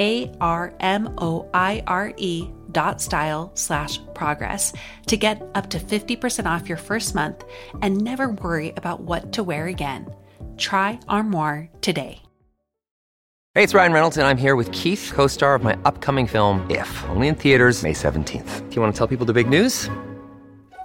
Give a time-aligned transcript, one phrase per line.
[0.00, 4.72] A R M O I R E dot style slash progress
[5.06, 7.44] to get up to 50% off your first month
[7.82, 10.12] and never worry about what to wear again.
[10.56, 12.22] Try Armoire today.
[13.54, 16.64] Hey, it's Ryan Reynolds, and I'm here with Keith, co star of my upcoming film,
[16.70, 18.70] If, only in theaters, May 17th.
[18.70, 19.90] Do you want to tell people the big news?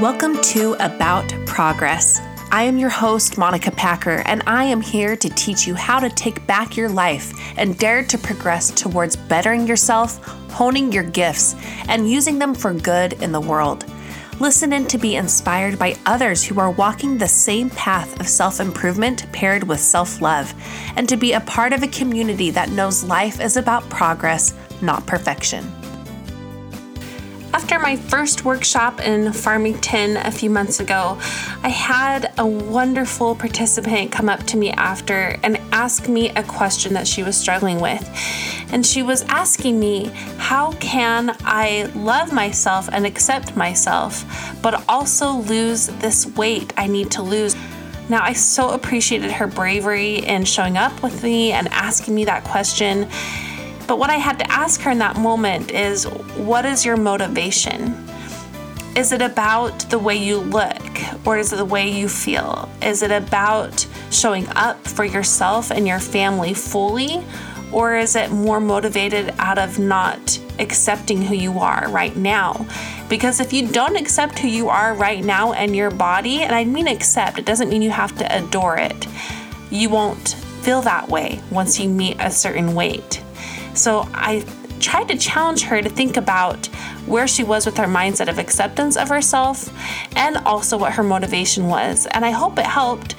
[0.00, 2.20] Welcome to About Progress.
[2.52, 6.10] I am your host, Monica Packer, and I am here to teach you how to
[6.10, 11.56] take back your life and dare to progress towards bettering yourself, honing your gifts,
[11.88, 13.86] and using them for good in the world.
[14.38, 18.60] Listen in to be inspired by others who are walking the same path of self
[18.60, 20.52] improvement paired with self love,
[20.96, 24.52] and to be a part of a community that knows life is about progress,
[24.82, 25.64] not perfection.
[27.56, 31.18] After my first workshop in Farmington a few months ago,
[31.62, 36.92] I had a wonderful participant come up to me after and ask me a question
[36.92, 38.06] that she was struggling with.
[38.70, 44.26] And she was asking me, How can I love myself and accept myself,
[44.60, 47.56] but also lose this weight I need to lose?
[48.10, 52.44] Now, I so appreciated her bravery in showing up with me and asking me that
[52.44, 53.08] question.
[53.86, 57.94] But what I had to ask her in that moment is what is your motivation?
[58.96, 62.68] Is it about the way you look or is it the way you feel?
[62.82, 67.22] Is it about showing up for yourself and your family fully?
[67.72, 72.66] Or is it more motivated out of not accepting who you are right now?
[73.08, 76.64] Because if you don't accept who you are right now and your body, and I
[76.64, 79.06] mean accept, it doesn't mean you have to adore it,
[79.70, 80.28] you won't
[80.62, 83.22] feel that way once you meet a certain weight.
[83.76, 84.44] So I
[84.80, 86.66] tried to challenge her to think about
[87.06, 89.70] where she was with her mindset of acceptance of herself
[90.16, 92.06] and also what her motivation was.
[92.06, 93.14] And I hope it helped.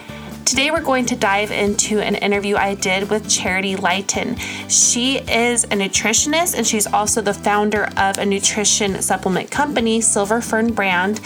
[0.45, 4.37] Today, we're going to dive into an interview I did with Charity Lighton.
[4.69, 10.39] She is a nutritionist and she's also the founder of a nutrition supplement company, Silver
[10.39, 11.19] Fern Brand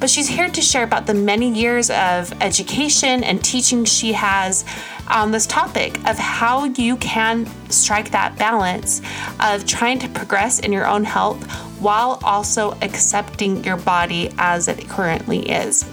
[0.00, 4.64] but she's here to share about the many years of education and teaching she has
[5.08, 9.00] on this topic of how you can strike that balance
[9.40, 11.42] of trying to progress in your own health
[11.80, 15.88] while also accepting your body as it currently is.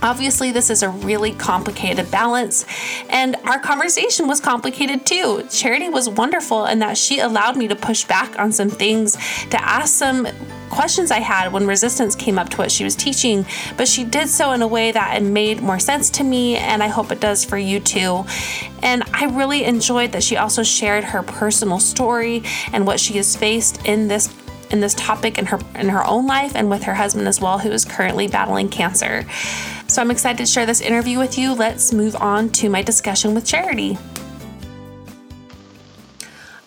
[0.00, 2.64] Obviously, this is a really complicated balance,
[3.10, 5.44] and our conversation was complicated too.
[5.50, 9.16] Charity was wonderful in that she allowed me to push back on some things,
[9.50, 10.28] to ask some
[10.68, 14.28] questions I had when resistance came up to what she was teaching, but she did
[14.28, 17.20] so in a way that it made more sense to me, and I hope it
[17.20, 18.24] does for you too.
[18.82, 22.42] And I really enjoyed that she also shared her personal story
[22.72, 24.34] and what she has faced in this
[24.70, 27.58] in this topic in her in her own life and with her husband as well
[27.58, 29.26] who is currently battling cancer.
[29.86, 31.54] So I'm excited to share this interview with you.
[31.54, 33.96] Let's move on to my discussion with Charity.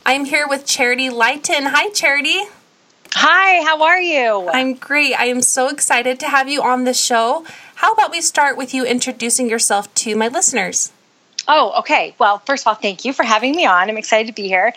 [0.06, 1.68] I'm here with Charity Lighton.
[1.68, 2.42] Hi Charity.
[3.14, 4.50] Hi, how are you?
[4.50, 5.14] I'm great.
[5.14, 7.46] I am so excited to have you on the show.
[7.76, 10.92] How about we start with you introducing yourself to my listeners?
[11.48, 12.16] Oh, okay.
[12.20, 13.90] Well, first of all, thank you for having me on.
[13.90, 14.74] I'm excited to be here.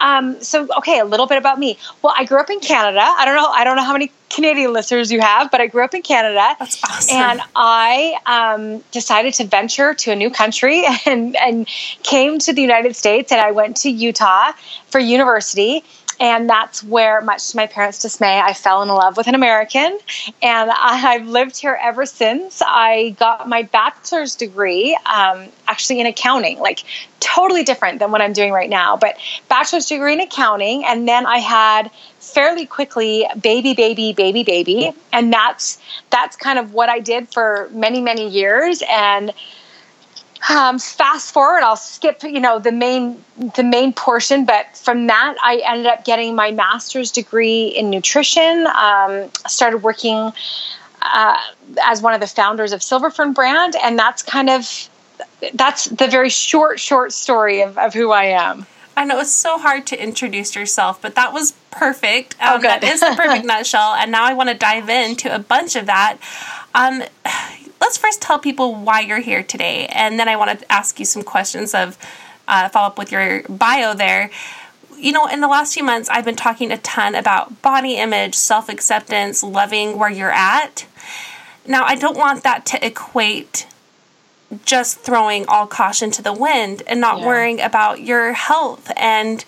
[0.00, 1.78] Um, so, okay, a little bit about me.
[2.02, 3.00] Well, I grew up in Canada.
[3.00, 3.46] I don't know.
[3.46, 6.56] I don't know how many Canadian listeners you have, but I grew up in Canada.
[6.58, 7.16] That's awesome.
[7.16, 11.66] And I um, decided to venture to a new country and and
[12.02, 13.32] came to the United States.
[13.32, 14.52] And I went to Utah
[14.88, 15.84] for university.
[16.20, 19.98] And that's where, much to my parents' dismay, I fell in love with an American.
[20.42, 22.60] And I've lived here ever since.
[22.64, 26.82] I got my bachelor's degree um, actually in accounting, like
[27.20, 29.16] totally different than what I'm doing right now, but
[29.48, 30.84] bachelor's degree in accounting.
[30.84, 35.80] And then I had fairly quickly baby baby baby baby and that's
[36.10, 39.32] that's kind of what i did for many many years and
[40.48, 43.22] um, fast forward i'll skip you know the main
[43.56, 48.66] the main portion but from that i ended up getting my master's degree in nutrition
[48.68, 50.32] um, started working
[51.00, 51.36] uh,
[51.84, 54.88] as one of the founders of silverfern brand and that's kind of
[55.54, 58.66] that's the very short short story of, of who i am
[58.98, 62.34] I know it's so hard to introduce yourself, but that was perfect.
[62.42, 62.64] Um, oh, good.
[62.66, 63.94] that is the perfect nutshell.
[63.94, 66.16] And now I want to dive into a bunch of that.
[66.74, 67.04] Um,
[67.80, 71.04] let's first tell people why you're here today, and then I want to ask you
[71.04, 71.98] some questions of
[72.46, 74.30] uh, follow up with your bio there.
[74.96, 78.34] You know, in the last few months, I've been talking a ton about body image,
[78.34, 80.86] self acceptance, loving where you're at.
[81.66, 83.66] Now, I don't want that to equate
[84.64, 87.26] just throwing all caution to the wind and not yeah.
[87.26, 89.44] worrying about your health and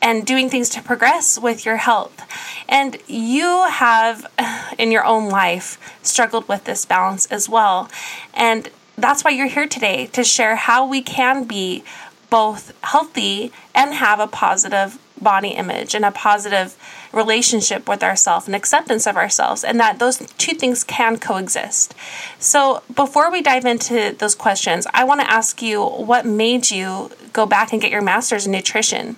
[0.00, 2.22] and doing things to progress with your health.
[2.68, 4.26] And you have
[4.78, 7.90] in your own life struggled with this balance as well.
[8.34, 11.84] And that's why you're here today to share how we can be
[12.30, 16.76] both healthy and have a positive body image and a positive
[17.12, 21.94] relationship with ourselves and acceptance of ourselves, and that those two things can coexist.
[22.38, 27.10] So, before we dive into those questions, I want to ask you what made you
[27.32, 29.16] go back and get your master's in nutrition?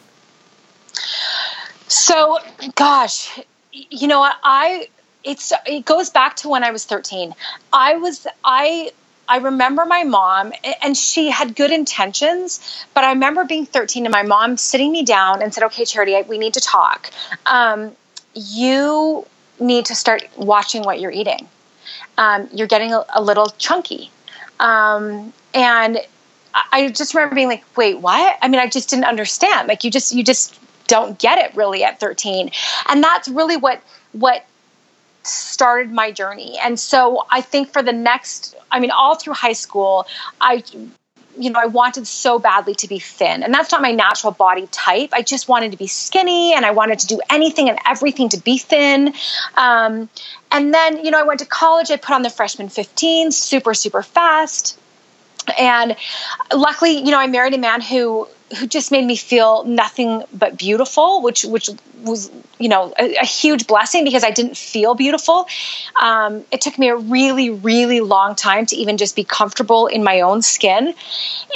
[1.88, 2.38] So,
[2.74, 3.40] gosh,
[3.72, 4.88] you know, I
[5.24, 7.34] it's it goes back to when I was 13.
[7.72, 8.92] I was I
[9.28, 10.52] I remember my mom,
[10.82, 15.04] and she had good intentions, but I remember being 13 and my mom sitting me
[15.04, 17.10] down and said, Okay, Charity, we need to talk.
[17.44, 17.92] Um,
[18.34, 19.26] you
[19.60, 21.46] need to start watching what you're eating.
[22.16, 24.10] Um, you're getting a, a little chunky.
[24.60, 25.98] Um, and
[26.54, 28.38] I just remember being like, wait, what?
[28.40, 29.68] I mean, I just didn't understand.
[29.68, 32.50] Like you just, you just don't get it really at 13.
[32.88, 33.80] And that's really what,
[34.12, 34.44] what
[35.22, 36.58] started my journey.
[36.58, 40.06] And so I think for the next, I mean, all through high school,
[40.40, 40.64] I,
[41.38, 43.42] you know, I wanted so badly to be thin.
[43.42, 45.10] And that's not my natural body type.
[45.12, 48.38] I just wanted to be skinny and I wanted to do anything and everything to
[48.38, 49.14] be thin.
[49.56, 50.08] Um,
[50.50, 53.74] and then, you know, I went to college, I put on the freshman 15 super,
[53.74, 54.78] super fast.
[55.58, 55.96] And
[56.54, 60.56] luckily, you know, I married a man who who just made me feel nothing but
[60.56, 61.68] beautiful, which which
[62.02, 65.46] was you know a, a huge blessing because I didn't feel beautiful.
[66.00, 70.02] Um, it took me a really really long time to even just be comfortable in
[70.02, 70.94] my own skin,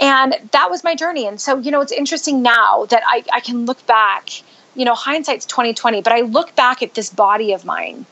[0.00, 1.26] and that was my journey.
[1.26, 4.30] And so you know it's interesting now that I, I can look back.
[4.74, 8.06] You know, hindsight's twenty twenty, but I look back at this body of mine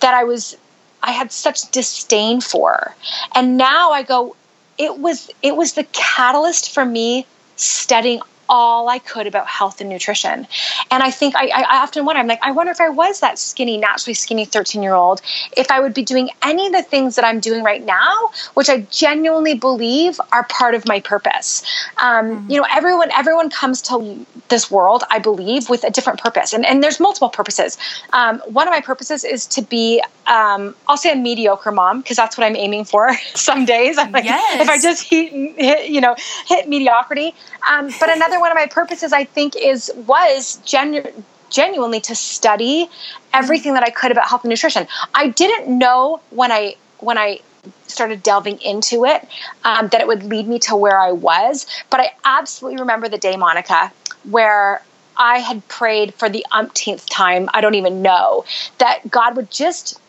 [0.00, 0.56] that I was
[1.02, 2.94] I had such disdain for,
[3.34, 4.34] and now I go.
[4.78, 9.90] It was it was the catalyst for me studying all I could about health and
[9.90, 10.46] nutrition.
[10.90, 13.38] And I think I, I, often wonder, I'm like, I wonder if I was that
[13.38, 15.20] skinny, naturally skinny 13 year old,
[15.56, 18.14] if I would be doing any of the things that I'm doing right now,
[18.54, 21.64] which I genuinely believe are part of my purpose.
[21.98, 22.50] Um, mm-hmm.
[22.50, 26.52] You know, everyone, everyone comes to this world, I believe, with a different purpose.
[26.52, 27.78] And, and there's multiple purposes.
[28.12, 32.16] Um, one of my purposes is to be, um, I'll say a mediocre mom, because
[32.16, 33.98] that's what I'm aiming for some days.
[33.98, 34.60] I'm like, yes.
[34.60, 36.14] if I just hit, hit, you know,
[36.46, 37.34] hit mediocrity.
[37.70, 41.12] Um, but another one of my purposes, I think, is was genu-
[41.50, 42.88] genuinely to study
[43.32, 44.86] everything that I could about health and nutrition.
[45.14, 47.40] I didn't know when I when I
[47.86, 49.26] started delving into it
[49.64, 53.18] um, that it would lead me to where I was, but I absolutely remember the
[53.18, 53.92] day, Monica,
[54.24, 54.82] where
[55.16, 58.44] I had prayed for the umpteenth time, I don't even know,
[58.78, 60.00] that God would just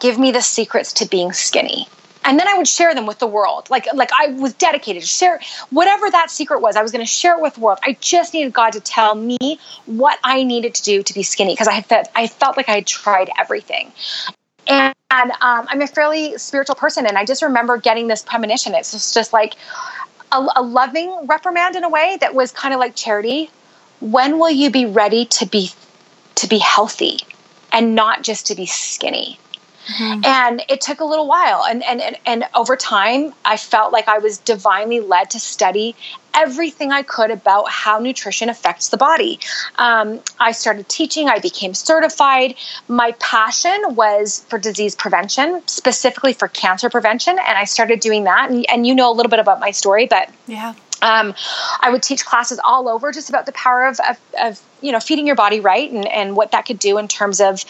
[0.00, 1.86] give me the secrets to being skinny
[2.24, 3.68] and then I would share them with the world.
[3.70, 6.76] Like like I was dedicated to share whatever that secret was.
[6.76, 7.78] I was going to share it with the world.
[7.82, 11.54] I just needed God to tell me what I needed to do to be skinny
[11.54, 13.92] because I felt I felt like I had tried everything.
[14.66, 18.74] And, and um, I'm a fairly spiritual person, and I just remember getting this premonition.
[18.74, 19.54] It's just, just like
[20.30, 23.50] a, a loving reprimand in a way that was kind of like charity.
[24.00, 25.70] When will you be ready to be
[26.36, 27.18] to be healthy
[27.72, 29.38] and not just to be skinny?
[29.88, 30.24] Mm-hmm.
[30.24, 31.64] And it took a little while.
[31.64, 35.96] And, and, and, and over time, I felt like I was divinely led to study
[36.34, 39.40] everything I could about how nutrition affects the body.
[39.76, 42.54] Um, I started teaching, I became certified.
[42.86, 48.50] My passion was for disease prevention, specifically for cancer prevention, and I started doing that.
[48.50, 50.74] And, and you know a little bit about my story, but yeah.
[51.00, 51.34] Um,
[51.80, 55.00] I would teach classes all over just about the power of, of, of, you know
[55.00, 57.64] feeding your body right and, and what that could do in terms of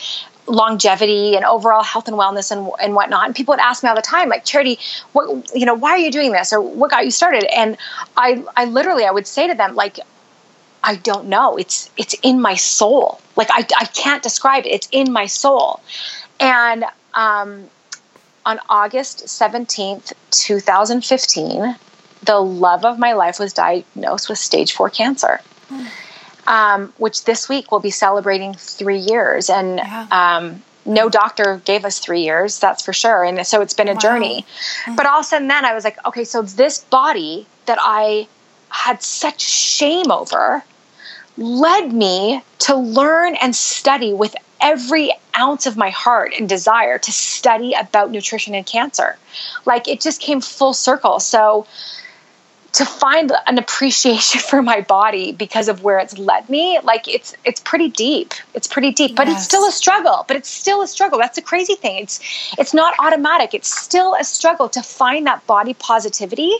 [0.49, 3.27] longevity and overall health and wellness and, and whatnot.
[3.27, 4.79] And people would ask me all the time, like, Charity,
[5.13, 6.53] what, you know, why are you doing this?
[6.53, 7.45] Or what got you started?
[7.57, 7.77] And
[8.17, 10.01] I, I literally, I would say to them, like,
[10.83, 11.57] I don't know.
[11.57, 13.21] It's, it's in my soul.
[13.37, 14.71] Like, I, I can't describe it.
[14.71, 15.81] It's in my soul.
[16.41, 17.69] And, um,
[18.47, 21.77] on August 17th, 2015,
[22.23, 25.41] the love of my life was diagnosed with stage four cancer.
[25.71, 25.87] Mm
[26.49, 29.51] um, which this week we'll be celebrating three years.
[29.51, 30.07] And yeah.
[30.11, 33.23] um, no doctor gave us three years, that's for sure.
[33.23, 34.01] And so it's been a wow.
[34.01, 34.47] journey.
[34.85, 34.97] Mm-hmm.
[34.97, 38.27] But all of a sudden, then I was like, okay, so this body that I
[38.71, 40.65] had such shame over
[41.37, 47.13] led me to learn and study with every ounce of my heart and desire to
[47.13, 49.17] study about nutrition and cancer.
[49.67, 51.21] Like it just came full circle.
[51.21, 51.67] So,
[52.73, 57.35] to find an appreciation for my body because of where it's led me like it's
[57.45, 58.35] it's pretty deep.
[58.55, 59.37] It's pretty deep but yes.
[59.37, 61.19] it's still a struggle but it's still a struggle.
[61.19, 62.03] That's the crazy thing.
[62.03, 62.21] It's
[62.59, 63.55] it's not automatic.
[63.55, 66.53] It's still a struggle to find that body positivity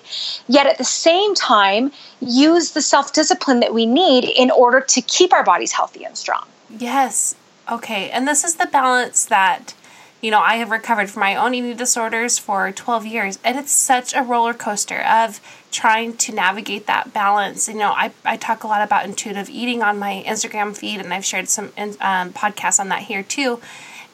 [0.49, 5.33] yet at the same time use the self-discipline that we need in order to keep
[5.33, 6.47] our bodies healthy and strong.
[6.71, 7.35] Yes.
[7.71, 8.11] Okay.
[8.11, 9.75] And this is the balance that
[10.21, 13.71] you know, I have recovered from my own eating disorders for 12 years, and it's
[13.71, 17.69] such a roller coaster of trying to navigate that balance.
[17.69, 21.13] You know, I, I talk a lot about intuitive eating on my Instagram feed, and
[21.13, 23.61] I've shared some um, podcasts on that here too.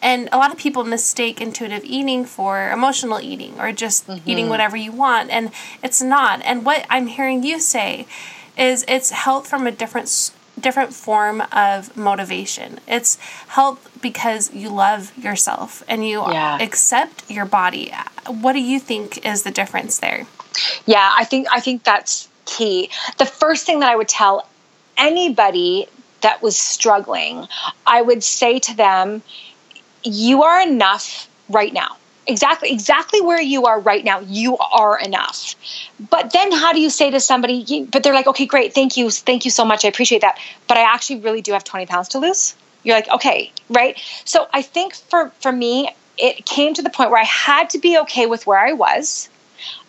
[0.03, 4.29] And a lot of people mistake intuitive eating for emotional eating or just mm-hmm.
[4.29, 5.51] eating whatever you want, and
[5.83, 6.43] it's not.
[6.45, 8.07] And what I'm hearing you say
[8.59, 12.79] is it's health from a different different form of motivation.
[12.87, 13.17] It's
[13.49, 16.59] health because you love yourself and you yeah.
[16.61, 17.93] accept your body.
[18.27, 20.27] What do you think is the difference there?
[20.87, 22.91] Yeah, I think I think that's key.
[23.19, 24.49] The first thing that I would tell
[24.97, 25.87] anybody
[26.21, 27.47] that was struggling,
[27.87, 29.23] I would say to them,
[30.03, 31.97] you are enough right now.
[32.27, 35.55] Exactly exactly where you are right now you are enough.
[36.09, 39.11] But then how do you say to somebody but they're like okay great thank you
[39.11, 42.09] thank you so much i appreciate that but i actually really do have 20 pounds
[42.09, 42.55] to lose.
[42.83, 44.01] You're like okay right?
[44.25, 47.79] So i think for for me it came to the point where i had to
[47.79, 49.29] be okay with where i was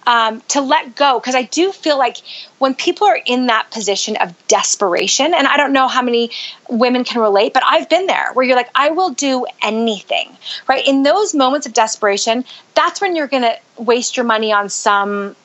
[0.07, 2.17] um, to let go because I do feel like
[2.59, 6.31] when people are in that position of desperation, and I don't know how many
[6.69, 10.35] women can relate, but I've been there where you're like, I will do anything,
[10.67, 10.85] right?
[10.87, 12.45] In those moments of desperation,
[12.75, 15.35] that's when you're going to waste your money on some,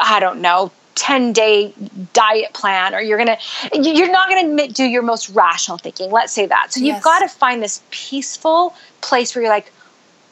[0.00, 1.74] I don't know, 10 day
[2.14, 6.10] diet plan or you're going to you're not going to do your most rational thinking
[6.10, 6.94] let's say that so yes.
[6.94, 9.70] you've got to find this peaceful place where you're like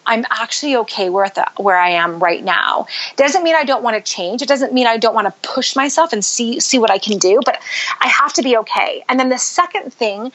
[0.06, 2.86] I'm actually okay with where I am right now.
[3.16, 4.42] Doesn't mean I don't want to change.
[4.42, 7.18] It doesn't mean I don't want to push myself and see see what I can
[7.18, 7.40] do.
[7.44, 7.60] But
[8.00, 9.04] I have to be okay.
[9.08, 10.32] And then the second thing,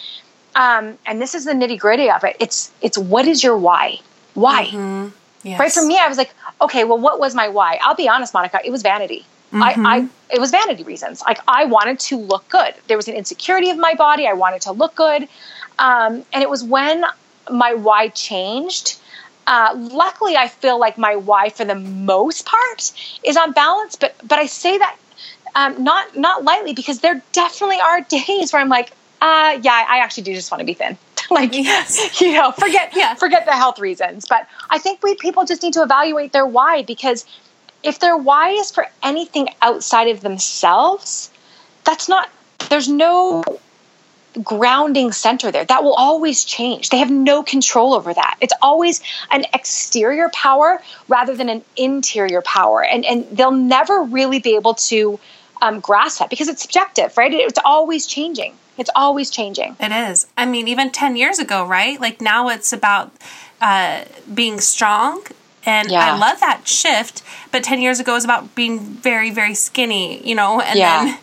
[0.55, 2.35] um, and this is the nitty gritty of it.
[2.39, 3.99] It's it's what is your why?
[4.33, 4.65] Why?
[4.65, 5.09] Mm-hmm.
[5.43, 5.59] Yes.
[5.59, 7.79] Right for me, I was like, okay, well, what was my why?
[7.81, 8.59] I'll be honest, Monica.
[8.63, 9.25] It was vanity.
[9.51, 9.85] Mm-hmm.
[9.85, 11.21] I, I it was vanity reasons.
[11.21, 12.73] Like I wanted to look good.
[12.87, 14.27] There was an insecurity of my body.
[14.27, 15.27] I wanted to look good,
[15.79, 17.05] um, and it was when
[17.49, 18.99] my why changed
[19.49, 23.95] uh, luckily, I feel like my why, for the most part, is on balance.
[23.95, 24.95] But but I say that
[25.55, 28.91] um, not not lightly because there definitely are days where I'm like,
[29.21, 30.99] uh, yeah, I actually do just want to be thin.
[31.31, 32.21] like yes.
[32.21, 33.15] you know, forget yeah.
[33.15, 34.27] forget the health reasons.
[34.29, 37.25] But I think we people just need to evaluate their why because
[37.81, 41.31] if their why is for anything outside of themselves,
[41.85, 42.29] that's not.
[42.69, 43.43] There's no
[44.43, 45.65] grounding center there.
[45.65, 46.89] That will always change.
[46.89, 48.37] They have no control over that.
[48.41, 52.83] It's always an exterior power rather than an interior power.
[52.83, 55.19] And, and they'll never really be able to
[55.61, 57.33] um, grasp that because it's subjective, right?
[57.33, 58.55] It's always changing.
[58.77, 59.75] It's always changing.
[59.79, 60.27] It is.
[60.37, 61.99] I mean, even 10 years ago, right?
[61.99, 63.11] Like now it's about
[63.61, 65.23] uh, being strong.
[65.65, 66.13] And Yeah.
[66.13, 67.21] I love that shift.
[67.51, 70.61] But 10 years ago it was about being very, very skinny, you know?
[70.61, 71.03] And Yeah.
[71.05, 71.17] then,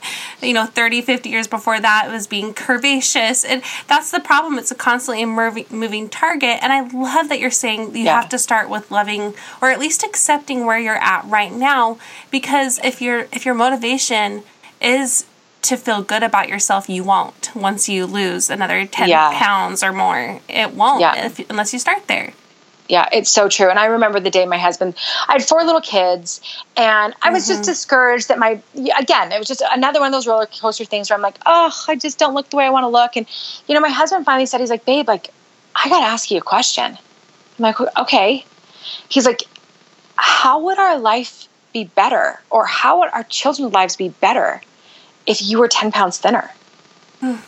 [0.49, 3.45] you know, 30, 50 years before that it was being curvaceous.
[3.49, 4.59] And that's the problem.
[4.59, 6.59] It's a constantly moving, target.
[6.63, 8.17] And I love that you're saying you Yeah.
[8.21, 11.97] have to start with loving or at least accepting where you're at right now.
[12.31, 14.43] Because if your if your motivation
[14.81, 15.25] is
[15.63, 19.31] to feel good about yourself, you won't once you lose another 10 Yeah.
[19.39, 20.41] pounds or more.
[20.49, 22.33] It won't if, unless you start there.
[22.89, 23.69] Yeah, it's so true.
[23.69, 24.95] And I remember the day my husband,
[25.29, 26.41] I had four little kids,
[26.77, 27.71] and I was just mm-hmm.
[27.71, 28.61] discouraged that my,
[28.99, 31.75] again, it was just another one of those roller coaster things where I'm like, oh,
[31.89, 33.17] I just don't look the way I want to look.
[33.17, 33.27] And,
[33.67, 35.31] you know, my husband finally said, he's like, babe, like,
[35.75, 36.97] I got to ask you a question.
[37.59, 38.45] I'm like, okay.
[39.09, 39.43] He's like,
[40.17, 44.63] how would our life be better, or how would our children's lives be better
[45.27, 46.51] if you were 10 pounds thinner?
[47.21, 47.41] Mm.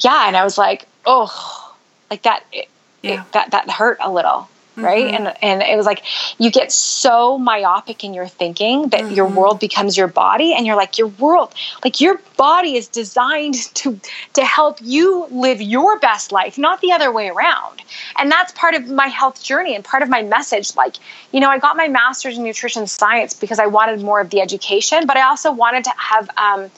[0.00, 0.28] yeah.
[0.28, 1.74] And I was like, oh,
[2.10, 2.44] like that.
[2.52, 2.68] It,
[3.02, 3.22] Yeah.
[3.22, 5.14] it, that that hurt a little right?
[5.14, 6.02] And and it was like
[6.38, 10.76] you get so myopic in your thinking that your world becomes your body and you're
[10.76, 11.54] like your world
[11.84, 14.00] like your body is designed to
[14.34, 17.82] to help you live your best life not the other way around.
[18.18, 20.74] And that's part of my health journey and part of my message.
[20.76, 20.96] Like
[21.32, 24.40] you know i got my master's in nutrition science because i wanted more of the
[24.40, 26.70] education but i also wanted to have um,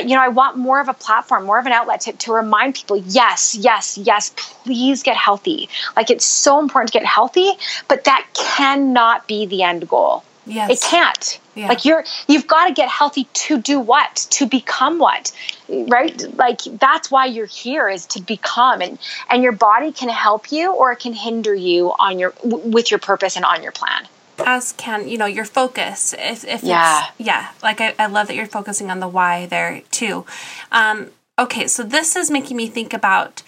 [0.00, 2.74] you know, I want more of a platform, more of an outlet to, to remind
[2.74, 5.68] people, yes, yes, yes, please get healthy.
[5.96, 7.52] Like it's so important to get healthy,
[7.88, 10.24] but that cannot be the end goal.
[10.46, 10.70] Yes.
[10.70, 11.40] It can't.
[11.54, 11.68] Yeah.
[11.68, 14.26] Like you're you've got to get healthy to do what?
[14.32, 15.32] To become what?
[15.68, 16.22] Right?
[16.36, 18.98] Like that's why you're here is to become and
[19.30, 22.90] and your body can help you or it can hinder you on your w- with
[22.90, 24.06] your purpose and on your plan.
[24.38, 26.14] As can you know your focus.
[26.18, 27.04] If, if Yeah.
[27.18, 27.50] it's yeah.
[27.62, 30.24] Like I, I love that you're focusing on the why there too.
[30.72, 33.42] Um okay so this is making me think about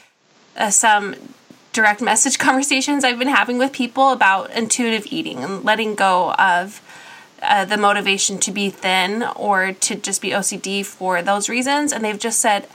[0.56, 1.14] uh, some
[1.72, 6.80] direct message conversations i've been having with people about intuitive eating and letting go of
[7.42, 11.92] uh, the motivation to be thin or to just be ocd for those reasons.
[11.92, 12.66] And they've just said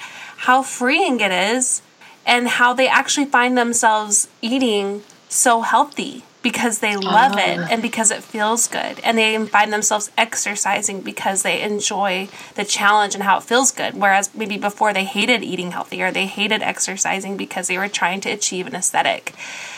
[0.47, 1.81] how freeing it is
[2.25, 7.67] and how they actually find themselves eating so healthy because they love it ah.
[7.69, 8.99] and because it feels good.
[9.03, 13.93] And they find themselves exercising because they enjoy the challenge and how it feels good.
[13.93, 18.21] Whereas maybe before they hated eating healthy or they hated exercising because they were trying
[18.21, 19.33] to achieve an aesthetic.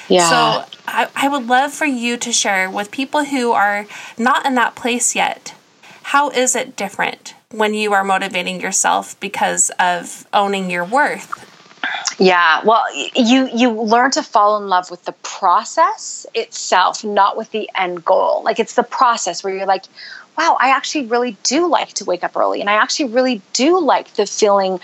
[0.08, 0.30] Yeah.
[0.30, 3.86] so I, I would love for you to share with people who are
[4.18, 5.54] not in that place yet
[6.08, 11.53] how is it different when you are motivating yourself because of owning your worth
[12.20, 12.84] Yeah, well,
[13.16, 18.04] you you learn to fall in love with the process itself, not with the end
[18.06, 18.42] goal.
[18.44, 19.84] Like it's the process where you're like,
[20.38, 23.80] wow, I actually really do like to wake up early, and I actually really do
[23.80, 24.80] like the feeling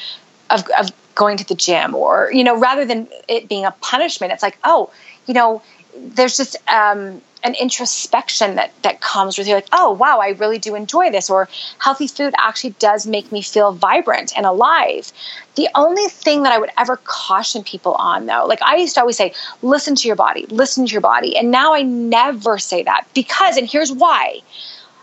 [0.49, 4.33] of of going to the gym, or you know, rather than it being a punishment,
[4.33, 4.91] it's like, oh,
[5.25, 5.61] you know,
[5.97, 10.59] there's just um, an introspection that that comes with you, like, oh wow, I really
[10.59, 11.47] do enjoy this, or
[11.79, 15.11] healthy food actually does make me feel vibrant and alive.
[15.55, 19.01] The only thing that I would ever caution people on, though, like I used to
[19.01, 22.83] always say, listen to your body, listen to your body, and now I never say
[22.83, 24.41] that because, and here's why.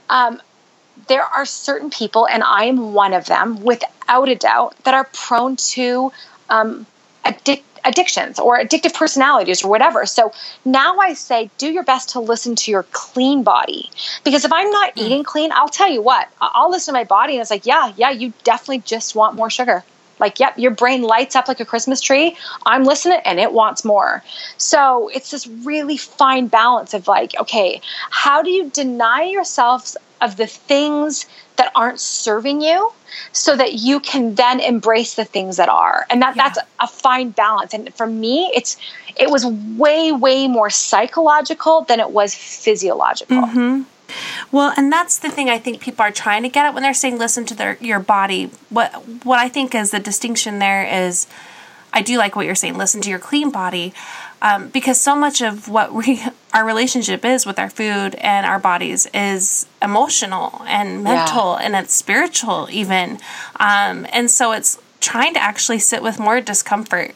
[0.08, 0.40] Um,
[1.08, 5.08] there are certain people, and I am one of them, without a doubt, that are
[5.12, 6.12] prone to
[6.48, 6.86] um,
[7.24, 10.04] addic- addictions or addictive personalities or whatever.
[10.06, 10.32] So
[10.64, 13.90] now I say, do your best to listen to your clean body.
[14.24, 15.00] Because if I'm not hmm.
[15.00, 17.92] eating clean, I'll tell you what, I'll listen to my body and it's like, yeah,
[17.96, 19.84] yeah, you definitely just want more sugar.
[20.18, 22.36] Like, yep, your brain lights up like a Christmas tree.
[22.64, 24.22] I'm listening and it wants more.
[24.56, 30.36] So it's this really fine balance of like, okay, how do you deny yourself of
[30.36, 31.26] the things
[31.56, 32.92] that aren't serving you
[33.32, 36.06] so that you can then embrace the things that are.
[36.10, 37.72] And that that's a fine balance.
[37.74, 38.76] And for me it's
[39.16, 43.36] it was way way more psychological than it was physiological.
[43.36, 43.82] Mm-hmm.
[44.52, 46.94] Well, and that's the thing I think people are trying to get at when they're
[46.94, 48.50] saying listen to their your body.
[48.70, 48.92] What
[49.24, 51.26] what I think is the distinction there is
[51.92, 53.94] I do like what you're saying, listen to your clean body.
[54.46, 56.22] Um, because so much of what we
[56.54, 61.94] our relationship is with our food and our bodies is emotional and mental and it's
[61.94, 63.18] spiritual even.
[63.60, 67.14] Um, and so it's trying to actually sit with more discomfort,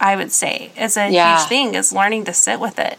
[0.00, 1.38] I would say, is a Yeah.
[1.38, 2.98] huge thing, is learning to sit with it.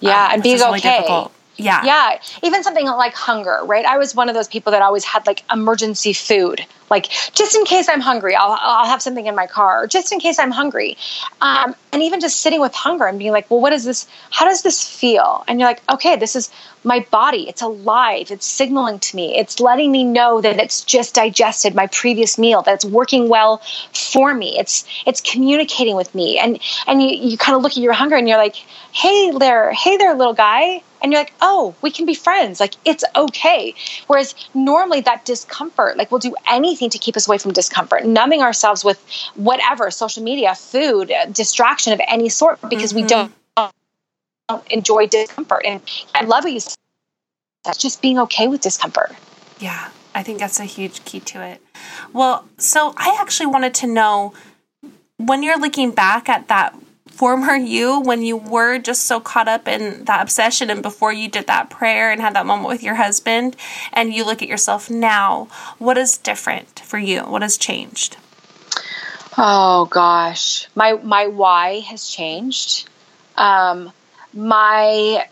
[0.00, 1.32] yeah um, and being really okay difficult.
[1.56, 1.84] Yeah.
[1.84, 5.24] yeah even something like hunger right i was one of those people that always had
[5.24, 9.46] like emergency food like just in case I'm hungry, I'll, I'll have something in my
[9.46, 10.96] car, or just in case I'm hungry.
[11.40, 14.06] Um, and even just sitting with hunger and being like, well, what is this?
[14.30, 15.44] How does this feel?
[15.46, 16.50] And you're like, okay, this is
[16.82, 17.48] my body.
[17.48, 18.30] It's alive.
[18.30, 19.36] It's signaling to me.
[19.36, 23.62] It's letting me know that it's just digested my previous meal, that it's working well
[23.92, 24.58] for me.
[24.58, 26.38] It's it's communicating with me.
[26.38, 28.56] And and you, you kind of look at your hunger and you're like,
[28.92, 32.60] hey there, hey there, little guy and you're like, oh, we can be friends.
[32.60, 33.74] Like, it's okay.
[34.06, 38.42] Whereas normally that discomfort, like, we'll do anything to keep us away from discomfort, numbing
[38.42, 39.02] ourselves with
[39.34, 43.02] whatever social media, food, distraction of any sort because mm-hmm.
[43.02, 43.32] we don't,
[44.48, 45.62] don't enjoy discomfort.
[45.64, 45.80] And
[46.14, 46.76] I love what you said.
[47.64, 49.12] That's just being okay with discomfort.
[49.58, 51.62] Yeah, I think that's a huge key to it.
[52.12, 54.34] Well, so I actually wanted to know
[55.16, 56.74] when you're looking back at that
[57.14, 61.28] former you when you were just so caught up in that obsession and before you
[61.28, 63.56] did that prayer and had that moment with your husband
[63.92, 65.48] and you look at yourself now
[65.78, 67.20] what is different for you?
[67.20, 68.16] What has changed?
[69.36, 70.68] Oh gosh.
[70.74, 72.88] My my why has changed.
[73.36, 73.92] Um
[74.32, 75.26] my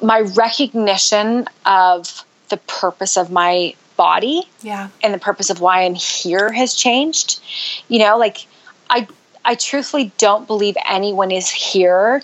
[0.00, 4.88] my recognition of the purpose of my body yeah.
[5.02, 7.40] and the purpose of why i'm here has changed.
[7.88, 8.46] You know like
[8.88, 9.06] i
[9.44, 12.22] I truthfully don't believe anyone is here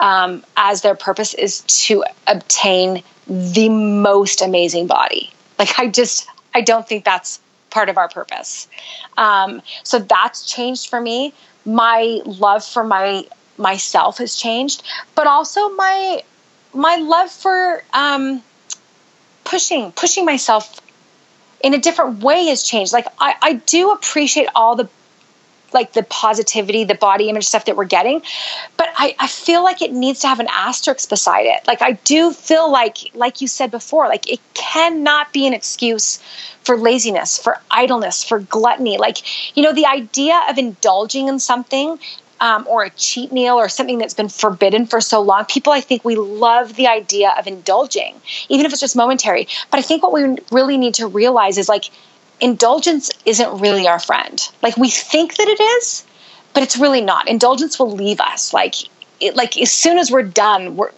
[0.00, 5.32] um, as their purpose is to obtain the most amazing body.
[5.58, 8.68] Like, I just, I don't think that's part of our purpose.
[9.16, 11.32] Um, so that's changed for me.
[11.64, 13.26] My love for my
[13.58, 14.82] myself has changed,
[15.14, 16.22] but also my
[16.74, 18.42] my love for um,
[19.44, 20.80] pushing pushing myself
[21.62, 22.92] in a different way has changed.
[22.92, 24.88] Like I, I do appreciate all the
[25.74, 28.22] like the positivity, the body image stuff that we're getting.
[28.76, 31.66] But I, I feel like it needs to have an asterisk beside it.
[31.66, 36.20] Like I do feel like, like you said before, like it cannot be an excuse
[36.64, 38.98] for laziness, for idleness, for gluttony.
[38.98, 41.98] Like, you know, the idea of indulging in something
[42.42, 45.44] um, or a cheat meal or something that's been forbidden for so long.
[45.44, 49.46] People, I think, we love the idea of indulging, even if it's just momentary.
[49.70, 51.90] But I think what we really need to realize is like
[52.42, 54.46] indulgence isn't really our friend.
[54.62, 56.04] Like we think that it is,
[56.52, 57.28] but it's really not.
[57.28, 58.52] Indulgence will leave us.
[58.52, 58.74] Like
[59.20, 60.90] it, like as soon as we're done, we're,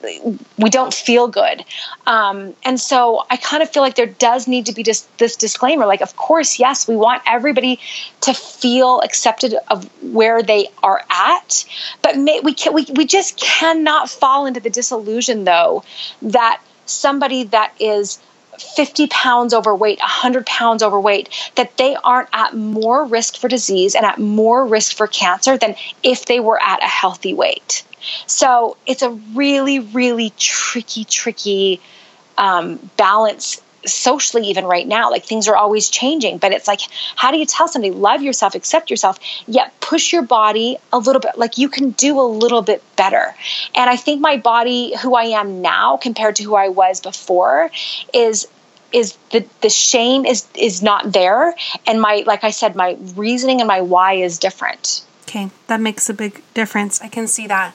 [0.57, 1.63] we don't feel good.
[2.07, 5.37] Um, and so I kind of feel like there does need to be just this
[5.37, 5.85] disclaimer.
[5.85, 7.79] Like, of course, yes, we want everybody
[8.23, 11.67] to feel accepted of where they are at,
[12.01, 15.85] but may, we can, we we just cannot fall into the disillusion though
[16.23, 18.19] that somebody that is
[18.59, 24.05] 50 pounds overweight, 100 pounds overweight, that they aren't at more risk for disease and
[24.05, 27.85] at more risk for cancer than if they were at a healthy weight.
[28.27, 31.81] So it's a really, really tricky, tricky
[32.37, 36.81] um, balance socially even right now like things are always changing but it's like
[37.17, 41.21] how do you tell somebody love yourself accept yourself yet push your body a little
[41.21, 43.35] bit like you can do a little bit better.
[43.75, 47.71] And i think my body who i am now compared to who i was before
[48.13, 48.47] is
[48.93, 51.55] is the the shame is is not there.
[51.87, 55.05] And my like i said my reasoning and my why is different.
[55.29, 57.03] Okay that makes a big difference.
[57.03, 57.75] I can see that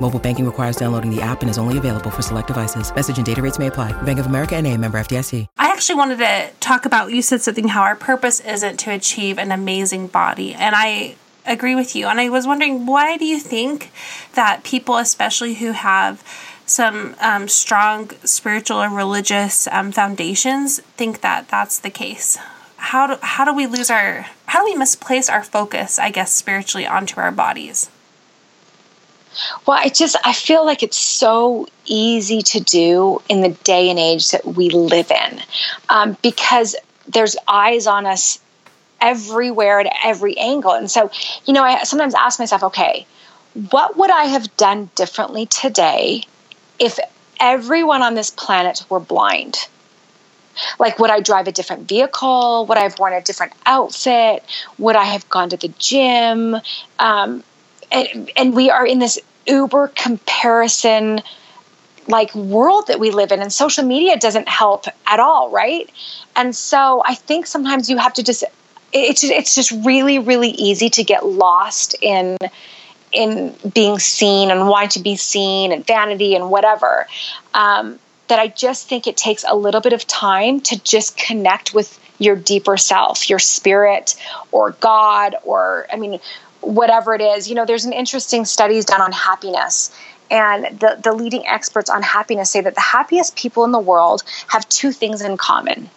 [0.00, 2.94] Mobile banking requires downloading the app and is only available for select devices.
[2.94, 3.92] Message and data rates may apply.
[4.02, 5.46] Bank of America and a member FDIC.
[5.58, 9.38] I actually wanted to talk about, you said something how our purpose isn't to achieve
[9.38, 10.54] an amazing body.
[10.54, 12.06] And I agree with you.
[12.06, 13.90] And I was wondering, why do you think
[14.34, 16.22] that people, especially who have
[16.66, 22.36] some um, strong spiritual or religious um, foundations, think that that's the case?
[22.76, 26.32] How do, how do we lose our, how do we misplace our focus, I guess,
[26.32, 27.90] spiritually onto our bodies?
[29.66, 33.98] Well, I just I feel like it's so easy to do in the day and
[33.98, 35.40] age that we live in,
[35.88, 36.76] um, because
[37.08, 38.38] there's eyes on us
[39.00, 41.10] everywhere at every angle, and so
[41.44, 43.06] you know I sometimes ask myself, okay,
[43.70, 46.22] what would I have done differently today
[46.78, 46.98] if
[47.40, 49.68] everyone on this planet were blind?
[50.78, 52.66] Like, would I drive a different vehicle?
[52.66, 54.42] Would I have worn a different outfit?
[54.78, 56.56] Would I have gone to the gym?
[56.98, 57.44] Um,
[57.90, 61.20] and, and we are in this uber comparison
[62.08, 65.90] like world that we live in and social media doesn't help at all right
[66.36, 68.44] and so i think sometimes you have to just
[68.92, 72.36] it's it's just really really easy to get lost in
[73.12, 77.06] in being seen and wanting to be seen and vanity and whatever.
[77.54, 81.72] Um, that I just think it takes a little bit of time to just connect
[81.72, 84.16] with your deeper self, your spirit
[84.50, 86.18] or God, or I mean,
[86.66, 87.48] whatever it is.
[87.48, 89.94] You know, there's an interesting studies done on happiness.
[90.30, 94.24] And the, the leading experts on happiness say that the happiest people in the world
[94.48, 95.88] have two things in common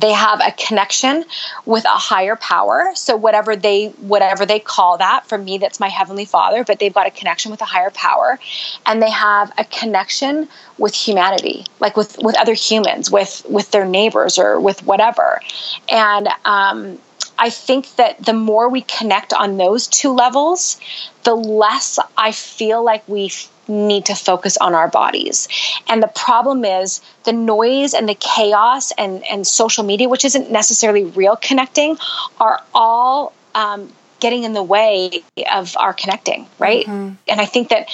[0.00, 1.24] they have a connection
[1.64, 5.88] with a higher power so whatever they whatever they call that for me that's my
[5.88, 8.38] heavenly father but they've got a connection with a higher power
[8.84, 13.84] and they have a connection with humanity like with with other humans with with their
[13.84, 15.40] neighbors or with whatever
[15.88, 16.98] and um
[17.38, 20.78] I think that the more we connect on those two levels,
[21.24, 23.30] the less I feel like we
[23.68, 25.48] need to focus on our bodies.
[25.88, 30.50] And the problem is the noise and the chaos and, and social media, which isn't
[30.50, 31.98] necessarily real connecting,
[32.38, 35.22] are all um, getting in the way
[35.52, 36.86] of our connecting, right?
[36.86, 37.14] Mm-hmm.
[37.28, 37.88] And I think that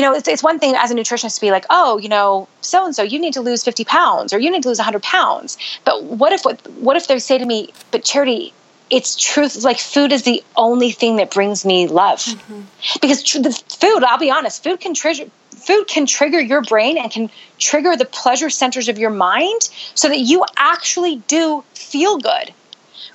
[0.00, 2.48] you know, it's, it's one thing as a nutritionist to be like, oh, you know,
[2.62, 5.02] so and so, you need to lose 50 pounds or you need to lose 100
[5.02, 5.58] pounds.
[5.84, 8.54] But what if what, what if they say to me, but Charity,
[8.88, 12.62] it's truth like food is the only thing that brings me love mm-hmm.
[13.02, 16.98] because tr- the food i'll be honest food can trigger food can trigger your brain
[16.98, 19.60] and can trigger the pleasure centers of your mind
[19.94, 22.52] so that you actually do feel good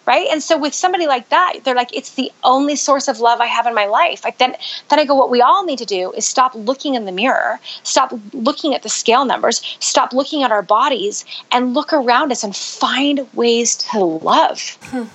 [0.05, 3.39] right and so with somebody like that they're like it's the only source of love
[3.41, 4.55] i have in my life like then
[4.89, 7.59] then i go what we all need to do is stop looking in the mirror
[7.83, 12.43] stop looking at the scale numbers stop looking at our bodies and look around us
[12.43, 15.05] and find ways to love hmm.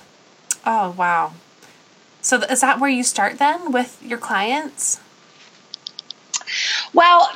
[0.65, 1.33] Oh, wow.
[2.21, 4.99] So is that where you start then with your clients?
[6.93, 7.29] Well,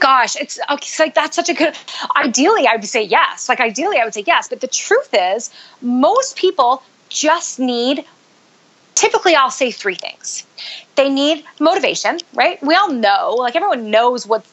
[0.00, 1.74] gosh, it's, it's like that's such a good.
[2.16, 3.48] Ideally, I would say yes.
[3.48, 4.48] Like ideally, I would say yes.
[4.48, 5.50] But the truth is,
[5.82, 8.04] most people just need.
[8.94, 10.44] Typically, I'll say three things.
[10.96, 12.60] They need motivation, right?
[12.62, 14.44] We all know, like everyone knows what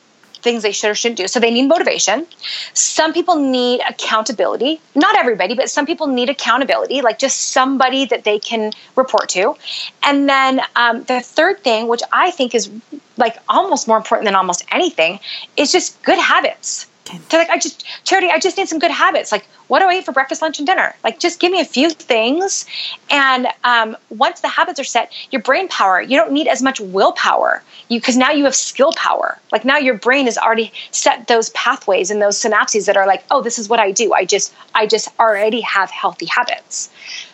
[0.45, 1.27] things they should or shouldn't do.
[1.27, 2.25] So they need motivation.
[2.73, 4.79] Some people need accountability.
[4.95, 9.55] Not everybody, but some people need accountability, like just somebody that they can report to.
[10.01, 12.71] And then um, the third thing, which I think is
[13.17, 15.19] like almost more important than almost anything,
[15.57, 16.87] is just good habits.
[17.29, 19.31] They're like, I just, Charity, I just need some good habits.
[19.31, 20.95] Like, what do I eat for breakfast, lunch, and dinner?
[21.03, 22.65] Like, just give me a few things.
[23.09, 26.79] And um, once the habits are set, your brain power, you don't need as much
[26.79, 27.63] willpower.
[27.89, 29.37] You because now you have skill power.
[29.51, 33.23] Like now your brain has already set those pathways and those synapses that are like,
[33.29, 34.13] oh, this is what I do.
[34.13, 36.89] I just, I just already have healthy habits.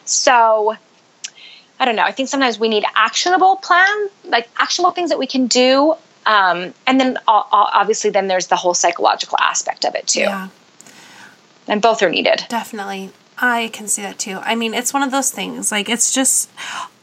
[0.05, 0.75] So
[1.79, 2.03] I don't know.
[2.03, 6.73] I think sometimes we need actionable plan, like actionable things that we can do um,
[6.85, 10.21] and then obviously, then there's the whole psychological aspect of it too.
[10.21, 10.49] Yeah.
[11.67, 12.45] And both are needed.
[12.49, 13.11] Definitely.
[13.43, 14.37] I can see that too.
[14.43, 15.71] I mean, it's one of those things.
[15.71, 16.49] Like, it's just,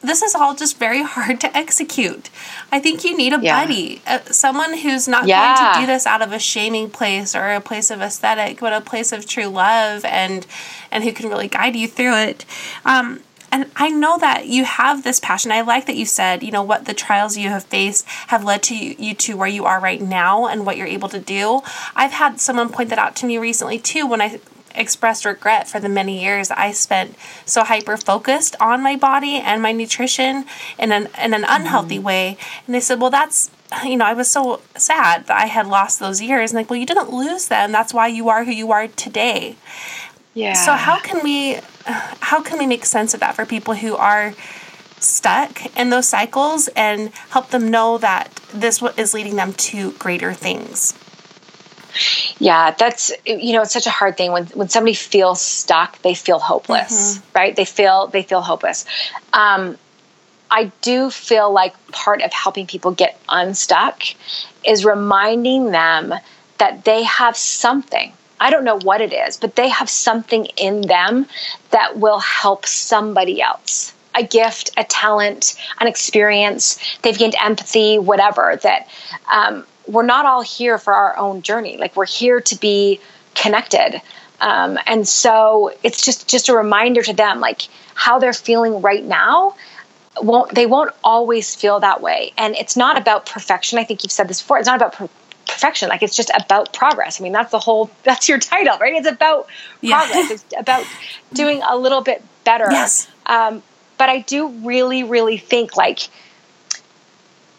[0.03, 2.31] this is all just very hard to execute.
[2.71, 3.64] I think you need a yeah.
[3.64, 5.57] buddy, uh, someone who's not yeah.
[5.57, 8.73] going to do this out of a shaming place or a place of aesthetic, but
[8.73, 10.47] a place of true love and
[10.92, 12.44] and who can really guide you through it.
[12.85, 15.52] Um, and I know that you have this passion.
[15.52, 18.62] I like that you said, you know, what the trials you have faced have led
[18.64, 21.62] to you, to where you are right now and what you're able to do.
[21.96, 24.40] I've had someone point that out to me recently too when I
[24.74, 29.61] expressed regret for the many years I spent so hyper focused on my body and
[29.61, 30.44] my nutrition
[30.78, 32.04] in an in an unhealthy mm-hmm.
[32.04, 32.38] way.
[32.66, 33.50] And they said, "Well, that's
[33.84, 36.78] you know, I was so sad that I had lost those years." And like, "Well,
[36.78, 37.72] you didn't lose them.
[37.72, 39.56] That's why you are who you are today."
[40.38, 40.53] Yeah.
[40.53, 44.35] So how can we how can we make sense of that for people who are
[45.01, 50.33] stuck in those cycles and help them know that this is leading them to greater
[50.33, 50.94] things?
[52.38, 56.14] Yeah, that's you know, it's such a hard thing when when somebody feels stuck, they
[56.14, 57.29] feel hopeless, mm-hmm.
[57.35, 57.57] right?
[57.57, 58.85] They feel they feel hopeless.
[59.33, 59.77] Um,
[60.48, 64.03] I do feel like part of helping people get unstuck
[64.64, 66.14] is reminding them
[66.59, 70.83] that they have something I don't know what it is, but they have something in
[70.83, 71.27] them
[71.70, 73.94] that will help somebody else.
[74.14, 76.79] A gift, a talent, an experience.
[77.03, 78.59] They've gained empathy, whatever.
[78.62, 78.88] That
[79.33, 81.77] um, we're not all here for our own journey.
[81.77, 83.01] Like we're here to be
[83.35, 84.01] connected.
[84.40, 87.62] Um, and so it's just just a reminder to them, like
[87.94, 89.57] how they're feeling right now.
[90.20, 92.33] Won't they won't always feel that way?
[92.37, 93.79] And it's not about perfection.
[93.79, 94.59] I think you've said this before.
[94.59, 95.09] It's not about per-
[95.59, 95.88] perfection.
[95.88, 97.21] Like it's just about progress.
[97.21, 98.94] I mean, that's the whole, that's your title, right?
[98.94, 99.49] It's about
[99.81, 99.99] yeah.
[99.99, 100.31] progress.
[100.31, 100.87] It's about
[101.33, 102.68] doing a little bit better.
[102.71, 103.09] Yes.
[103.27, 103.62] Um,
[103.97, 106.09] but I do really, really think like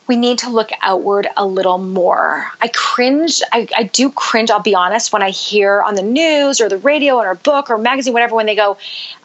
[0.08, 2.50] we need to look outward a little more.
[2.62, 3.42] I cringe.
[3.52, 4.50] I, I do cringe.
[4.50, 7.70] I'll be honest when I hear on the news or the radio or a book
[7.70, 8.78] or magazine, whatever, when they go,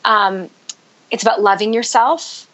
[0.05, 0.51] um,
[1.11, 2.49] it's about loving yourself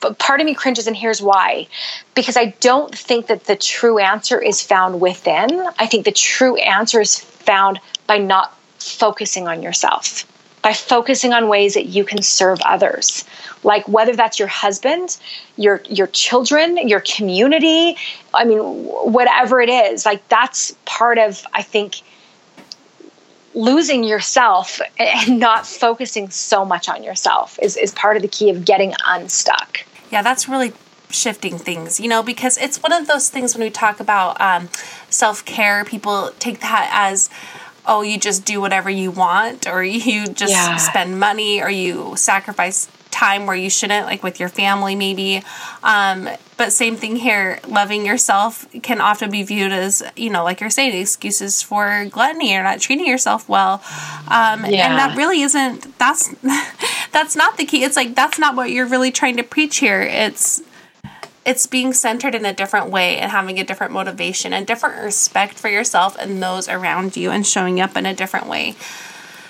[0.00, 1.66] but part of me cringes and here's why.
[2.14, 5.66] Because i don't think that the true answer is found within.
[5.78, 10.26] I think the true answer is found by not focusing on yourself
[10.62, 13.24] by focusing on ways that you can serve others.
[13.62, 15.18] Like whether that's your husband
[15.56, 17.96] your your children your community
[18.32, 22.02] i mean whatever it is like that's part of i think
[23.54, 28.50] losing yourself and not focusing so much on yourself is, is part of the key
[28.50, 29.84] of getting unstuck.
[30.10, 30.72] Yeah, that's really
[31.10, 34.68] shifting things, you know, because it's one of those things when we talk about um,
[35.08, 37.30] self care, people take that as,
[37.86, 40.76] oh, you just do whatever you want, or you just yeah.
[40.76, 42.88] spend money, or you sacrifice
[43.24, 45.42] time where you shouldn't, like with your family, maybe.
[45.82, 47.58] Um, but same thing here.
[47.66, 52.54] Loving yourself can often be viewed as, you know, like you're saying, excuses for gluttony
[52.54, 53.82] or not treating yourself well.
[54.28, 54.88] Um, yeah.
[54.88, 55.98] And that really isn't.
[55.98, 56.34] That's
[57.12, 57.82] that's not the key.
[57.82, 60.02] It's like that's not what you're really trying to preach here.
[60.02, 60.62] It's
[61.46, 65.58] it's being centered in a different way and having a different motivation and different respect
[65.58, 68.76] for yourself and those around you and showing up in a different way.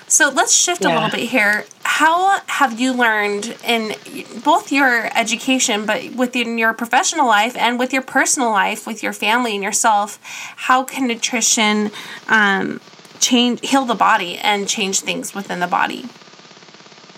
[0.07, 0.89] So let's shift yeah.
[0.89, 1.65] a little bit here.
[1.83, 3.95] How have you learned in
[4.43, 9.13] both your education, but within your professional life and with your personal life, with your
[9.13, 11.91] family and yourself, how can nutrition
[12.27, 12.81] um,
[13.19, 16.05] change, heal the body, and change things within the body?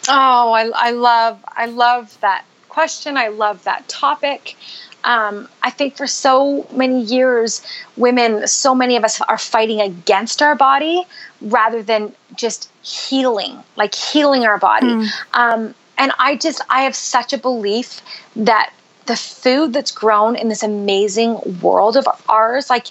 [0.07, 3.17] Oh, I, I love, I love that question.
[3.17, 4.55] I love that topic.
[5.03, 7.61] Um, I think for so many years,
[7.95, 11.05] women, so many of us are fighting against our body
[11.41, 14.87] rather than just healing, like healing our body.
[14.87, 15.07] Mm.
[15.33, 18.01] Um, and I just, I have such a belief
[18.35, 18.71] that
[19.07, 22.87] the food that's grown in this amazing world of ours, like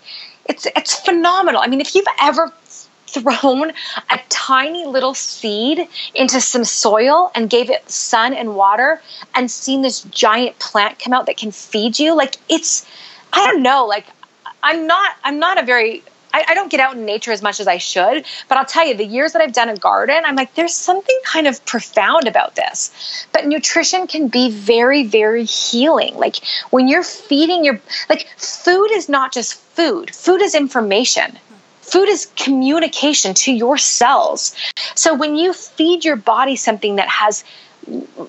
[0.46, 1.60] it's, it's phenomenal.
[1.62, 2.52] I mean, if you've ever
[3.06, 3.72] thrown
[4.10, 9.00] a tiny little seed into some soil and gave it sun and water
[9.34, 12.84] and seen this giant plant come out that can feed you like it's
[13.32, 14.06] i don't know like
[14.62, 16.02] i'm not i'm not a very
[16.36, 18.86] I, I don't get out in nature as much as I should, but I'll tell
[18.86, 22.28] you, the years that I've done a garden, I'm like, there's something kind of profound
[22.28, 23.26] about this.
[23.32, 26.14] But nutrition can be very, very healing.
[26.16, 26.36] Like
[26.70, 31.38] when you're feeding your, like, food is not just food, food is information.
[31.80, 34.54] Food is communication to your cells.
[34.94, 37.44] So when you feed your body something that has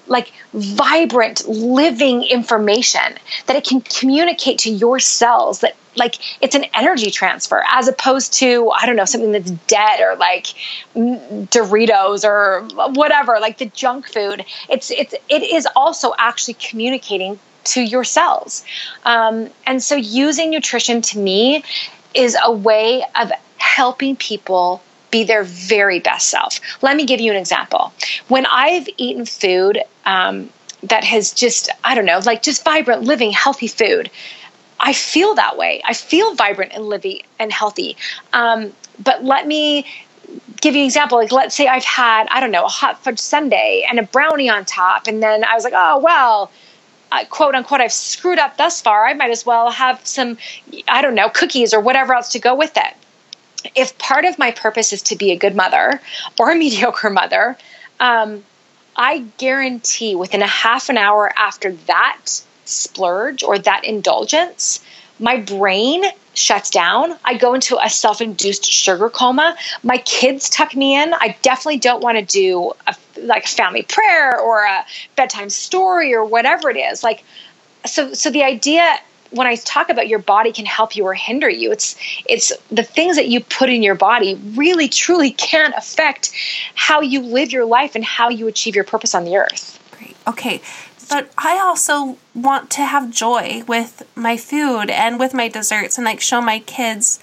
[0.06, 3.16] like vibrant living information
[3.48, 8.34] that it can communicate to your cells that like it's an energy transfer as opposed
[8.34, 10.48] to i don't know something that's dead or like
[10.96, 17.82] doritos or whatever like the junk food it's it's it is also actually communicating to
[17.82, 18.64] your cells
[19.04, 21.64] um, and so using nutrition to me
[22.14, 24.82] is a way of helping people
[25.12, 26.60] be their very best self.
[26.82, 27.94] Let me give you an example.
[28.28, 30.50] When I've eaten food um,
[30.84, 34.10] that has just, I don't know, like just vibrant, living, healthy food,
[34.80, 35.82] I feel that way.
[35.86, 37.98] I feel vibrant and living and healthy.
[38.34, 39.86] Um, but let me
[40.62, 41.18] give you an example.
[41.18, 44.50] Like, let's say I've had, I don't know, a hot fudge sundae and a brownie
[44.50, 45.08] on top.
[45.08, 46.52] And then I was like, oh, well,
[47.12, 49.06] uh, quote unquote, I've screwed up thus far.
[49.08, 50.38] I might as well have some,
[50.88, 52.94] I don't know, cookies or whatever else to go with it
[53.76, 56.02] if part of my purpose is to be a good mother
[56.40, 57.58] or a mediocre mother,
[58.00, 58.44] um,
[58.96, 62.26] I guarantee within a half an hour after that
[62.68, 64.82] splurge or that indulgence,
[65.20, 66.04] my brain
[66.34, 67.18] shuts down.
[67.26, 69.56] I go into a self induced sugar coma.
[69.84, 71.14] My kids tuck me in.
[71.14, 76.14] I definitely don't want to do a, like a family prayer or a bedtime story
[76.14, 77.04] or whatever it is.
[77.04, 77.24] Like,
[77.86, 79.00] so, so the idea
[79.32, 81.96] when I talk about your body can help you or hinder you, it's
[82.28, 86.32] it's the things that you put in your body really truly can affect
[86.76, 89.80] how you live your life and how you achieve your purpose on the earth.
[89.92, 90.16] Great.
[90.28, 90.62] Okay.
[91.10, 96.06] But I also want to have joy with my food and with my desserts and
[96.06, 97.20] like show my kids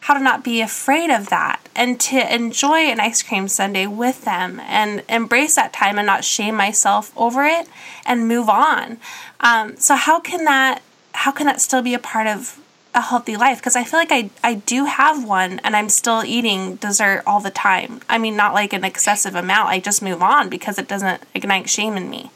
[0.00, 4.24] how to not be afraid of that and to enjoy an ice cream sundae with
[4.24, 7.66] them and embrace that time and not shame myself over it
[8.04, 8.98] and move on.
[9.40, 12.60] Um, so, how can that how can that still be a part of
[12.94, 16.24] a healthy life because I feel like I, I do have one and I'm still
[16.24, 18.00] eating dessert all the time.
[18.08, 19.68] I mean, not like an excessive amount.
[19.68, 22.30] I just move on because it doesn't ignite shame in me.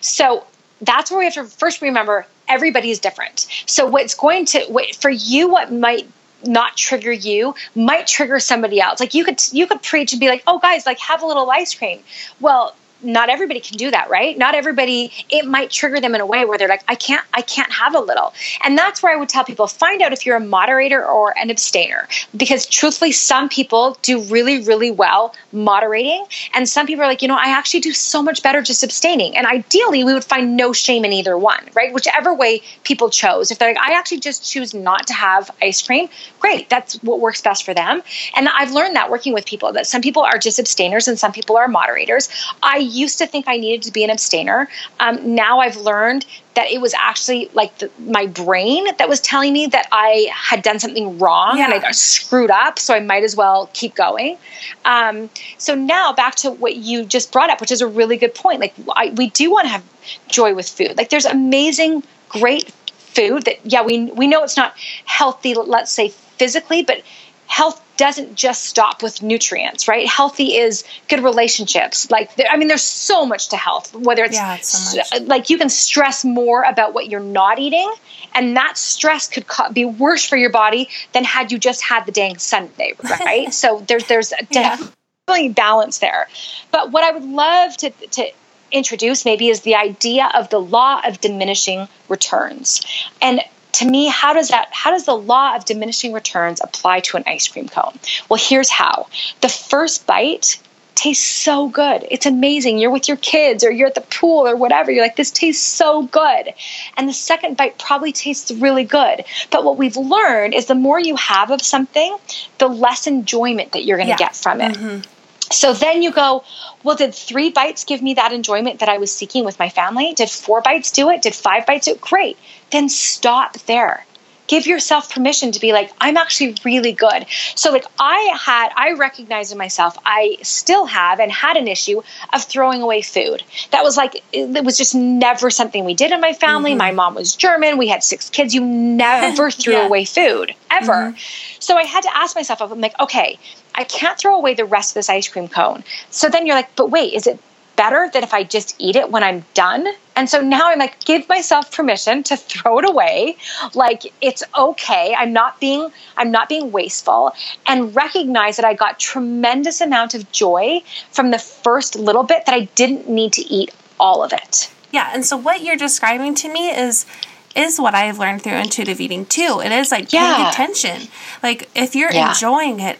[0.00, 0.46] So
[0.80, 3.46] that's where we have to first remember everybody is different.
[3.66, 6.08] So what's going to, for you, what might
[6.44, 9.00] not trigger you might trigger somebody else.
[9.00, 11.50] Like you could, you could preach and be like, oh guys, like have a little
[11.50, 12.00] ice cream.
[12.40, 14.36] Well, not everybody can do that right?
[14.36, 17.42] Not everybody it might trigger them in a way where they're like i can't i
[17.42, 18.32] can't have a little.
[18.64, 21.50] And that's where i would tell people find out if you're a moderator or an
[21.50, 22.08] abstainer.
[22.36, 26.26] Because truthfully some people do really really well moderating.
[26.54, 29.36] And some people are like you know i actually do so much better just abstaining.
[29.36, 31.92] And ideally we would find no shame in either one right?
[31.92, 33.50] Whichever way people chose.
[33.50, 36.08] If they're like i actually just choose not to have ice cream
[36.40, 36.68] great.
[36.68, 38.02] That's what works best for them.
[38.34, 41.32] And i've learned that working with people that some people are just abstainers and some
[41.32, 42.28] people are moderators.
[42.62, 44.68] I used to think I needed to be an abstainer.
[45.00, 49.52] Um, now I've learned that it was actually like the, my brain that was telling
[49.52, 51.66] me that I had done something wrong yeah.
[51.66, 52.78] and I got screwed up.
[52.78, 54.38] So I might as well keep going.
[54.84, 58.34] Um, so now back to what you just brought up, which is a really good
[58.34, 58.60] point.
[58.60, 59.84] Like I, we do want to have
[60.28, 60.96] joy with food.
[60.96, 62.72] Like there's amazing, great
[63.18, 65.54] food that yeah we we know it's not healthy.
[65.54, 67.02] Let's say physically, but
[67.46, 70.08] health doesn't just stop with nutrients, right?
[70.08, 72.10] Healthy is good relationships.
[72.10, 75.58] Like, I mean, there's so much to health, whether it's, yeah, it's so like you
[75.58, 77.92] can stress more about what you're not eating,
[78.34, 79.44] and that stress could
[79.74, 83.52] be worse for your body than had you just had the dang sundae, right?
[83.52, 84.92] so there's, there's definitely
[85.28, 85.52] yeah.
[85.52, 86.28] balance there.
[86.70, 88.30] But what I would love to, to
[88.70, 92.80] introduce maybe is the idea of the law of diminishing returns.
[93.20, 93.40] And
[93.78, 97.22] to me how does that how does the law of diminishing returns apply to an
[97.26, 97.98] ice cream cone?
[98.28, 99.06] Well here's how.
[99.40, 100.58] The first bite
[100.96, 102.04] tastes so good.
[102.10, 102.78] It's amazing.
[102.78, 104.90] You're with your kids or you're at the pool or whatever.
[104.90, 106.52] You're like this tastes so good.
[106.96, 109.24] And the second bite probably tastes really good.
[109.52, 112.16] But what we've learned is the more you have of something
[112.58, 114.16] the less enjoyment that you're going to yeah.
[114.16, 114.76] get from it.
[114.76, 115.17] Mm-hmm.
[115.50, 116.44] So then you go,
[116.82, 120.12] well, did three bites give me that enjoyment that I was seeking with my family?
[120.14, 121.22] Did four bites do it?
[121.22, 122.00] Did five bites do it?
[122.00, 122.36] Great.
[122.70, 124.04] Then stop there
[124.48, 127.26] give yourself permission to be like i'm actually really good.
[127.54, 132.02] So like i had i recognized in myself i still have and had an issue
[132.32, 133.44] of throwing away food.
[133.70, 136.72] That was like it was just never something we did in my family.
[136.72, 136.78] Mm-hmm.
[136.78, 137.78] my mom was german.
[137.78, 138.54] We had six kids.
[138.54, 139.86] You never threw yeah.
[139.86, 140.92] away food ever.
[140.92, 141.16] Mm-hmm.
[141.60, 143.38] so i had to ask myself i'm like okay
[143.74, 145.84] i can't throw away the rest of this ice cream cone.
[146.10, 147.38] So then you're like but wait is it
[147.78, 149.86] better than if I just eat it when I'm done.
[150.16, 153.36] And so now I'm like, give myself permission to throw it away.
[153.72, 155.14] Like it's okay.
[155.16, 157.32] I'm not being I'm not being wasteful
[157.66, 162.54] and recognize that I got tremendous amount of joy from the first little bit that
[162.54, 164.70] I didn't need to eat all of it.
[164.90, 167.06] Yeah, and so what you're describing to me is
[167.54, 169.60] is what I've learned through intuitive eating too.
[169.64, 170.34] It is like yeah.
[170.34, 171.08] paying attention.
[171.44, 172.30] Like if you're yeah.
[172.30, 172.98] enjoying it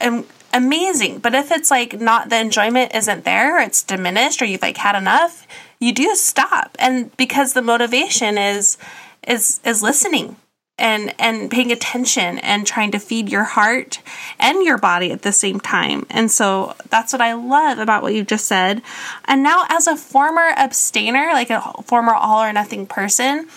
[0.00, 1.18] and amazing.
[1.18, 4.96] But if it's like not the enjoyment isn't there, it's diminished, or you've like had
[4.96, 5.46] enough,
[5.78, 6.76] you do stop.
[6.78, 8.78] And because the motivation is
[9.26, 10.36] is is listening
[10.78, 14.00] and and paying attention and trying to feed your heart
[14.38, 16.06] and your body at the same time.
[16.10, 18.82] And so that's what I love about what you just said.
[19.26, 23.48] And now as a former abstainer, like a former all or nothing person,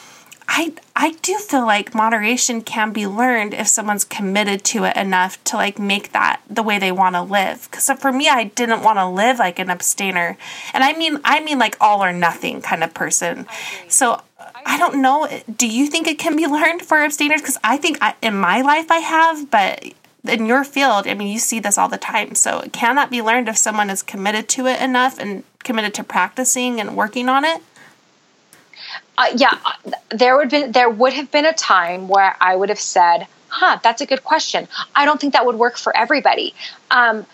[0.48, 5.44] I I do feel like moderation can be learned if someone's committed to it enough
[5.46, 7.70] to like make that the way they want to live.
[7.72, 10.38] Cuz for me I didn't want to live like an abstainer.
[10.74, 13.48] And I mean I mean like all or nothing kind of person.
[13.88, 14.22] So
[14.66, 17.98] I don't know do you think it can be learned for abstainers cuz I think
[18.02, 19.84] I, in my life I have but
[20.28, 22.34] in your field, I mean, you see this all the time.
[22.34, 26.04] So, can that be learned if someone is committed to it enough and committed to
[26.04, 27.62] practicing and working on it?
[29.18, 29.58] Uh, yeah,
[30.10, 33.80] there would been there would have been a time where I would have said, "Huh,
[33.84, 36.54] that's a good question." I don't think that would work for everybody.
[36.92, 37.26] Um,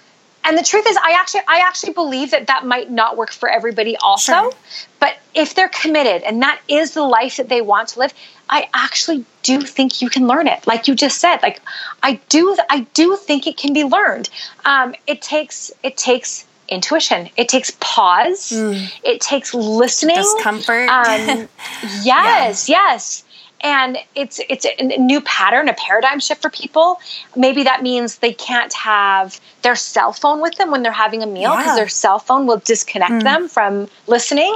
[0.44, 3.50] and the truth is, I actually I actually believe that that might not work for
[3.50, 4.34] everybody also.
[4.34, 4.52] Sure.
[5.00, 8.14] But if they're committed and that is the life that they want to live,
[8.50, 10.66] I actually do think you can learn it.
[10.66, 11.62] Like you just said, like
[12.02, 14.30] I do I do think it can be learned.
[14.66, 17.30] Um, it takes it takes intuition.
[17.38, 18.52] It takes pause.
[18.52, 18.92] Mm.
[19.04, 20.16] It takes listening.
[20.16, 20.90] Discomfort.
[20.90, 21.48] Um,
[22.04, 22.76] yes, yeah.
[22.76, 23.24] yes.
[23.64, 27.00] And it's it's a new pattern, a paradigm shift for people.
[27.36, 31.28] Maybe that means they can't have their cell phone with them when they're having a
[31.28, 31.76] meal because yeah.
[31.76, 33.24] their cell phone will disconnect mm.
[33.24, 34.56] them from listening.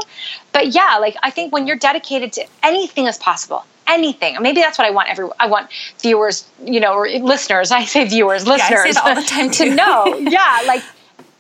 [0.54, 4.42] But yeah, like I think when you're dedicated to anything is possible anything.
[4.42, 7.72] Maybe that's what I want every I want viewers, you know, or listeners.
[7.80, 10.18] I say viewers, listeners yeah, all the time to know.
[10.18, 10.84] yeah, like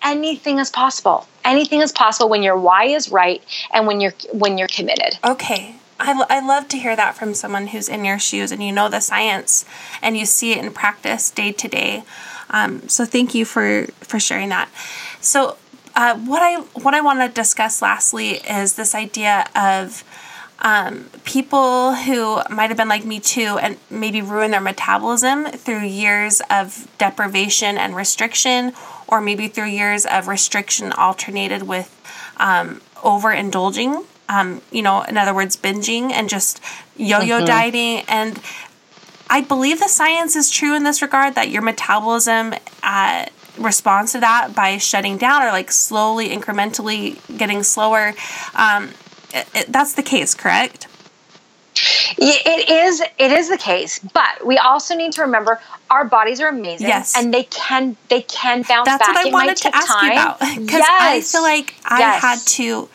[0.05, 1.27] anything is possible.
[1.43, 3.43] Anything is possible when your why is right
[3.73, 5.17] and when you're when you're committed.
[5.23, 5.75] Okay.
[5.97, 8.89] I, I love to hear that from someone who's in your shoes and you know
[8.89, 9.65] the science
[10.01, 12.03] and you see it in practice day to day.
[12.49, 14.69] Um, so thank you for for sharing that.
[15.21, 15.57] So
[15.95, 20.03] uh, what I what I want to discuss lastly is this idea of
[20.59, 25.81] um, people who might have been like me too and maybe ruin their metabolism through
[25.81, 28.73] years of deprivation and restriction
[29.07, 31.91] or maybe through years of restriction alternated with
[32.37, 34.05] um, overindulging.
[34.27, 36.59] Um, you know, in other words, binging and just
[36.97, 37.45] yo-yo mm-hmm.
[37.45, 38.41] dieting and
[39.29, 42.53] I believe the science is true in this regard that your metabolism
[42.83, 43.25] uh,
[43.57, 48.13] responds to that by shutting down or like slowly, incrementally getting slower.
[48.53, 48.91] Um,
[49.33, 50.87] it, it, that's the case, correct?
[52.17, 53.01] It is.
[53.17, 57.15] It is the case, but we also need to remember our bodies are amazing, yes.
[57.17, 59.15] and they can they can bounce That's back.
[59.15, 60.05] what I wanted to ask time.
[60.05, 61.01] you about because yes.
[61.01, 62.21] I feel like I yes.
[62.21, 62.89] had to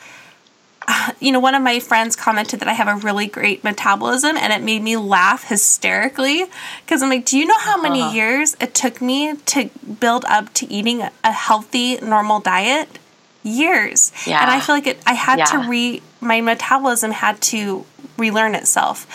[1.21, 4.53] you know, one of my friends commented that I have a really great metabolism and
[4.53, 6.47] it made me laugh hysterically
[6.85, 8.15] because I'm like, do you know how many uh-huh.
[8.15, 12.99] years it took me to build up to eating a healthy, normal diet?
[13.43, 14.13] Years.
[14.27, 14.43] Yeah.
[14.43, 15.45] And I feel like it, I had yeah.
[15.47, 17.85] to re, my metabolism had to
[18.17, 19.07] relearn itself.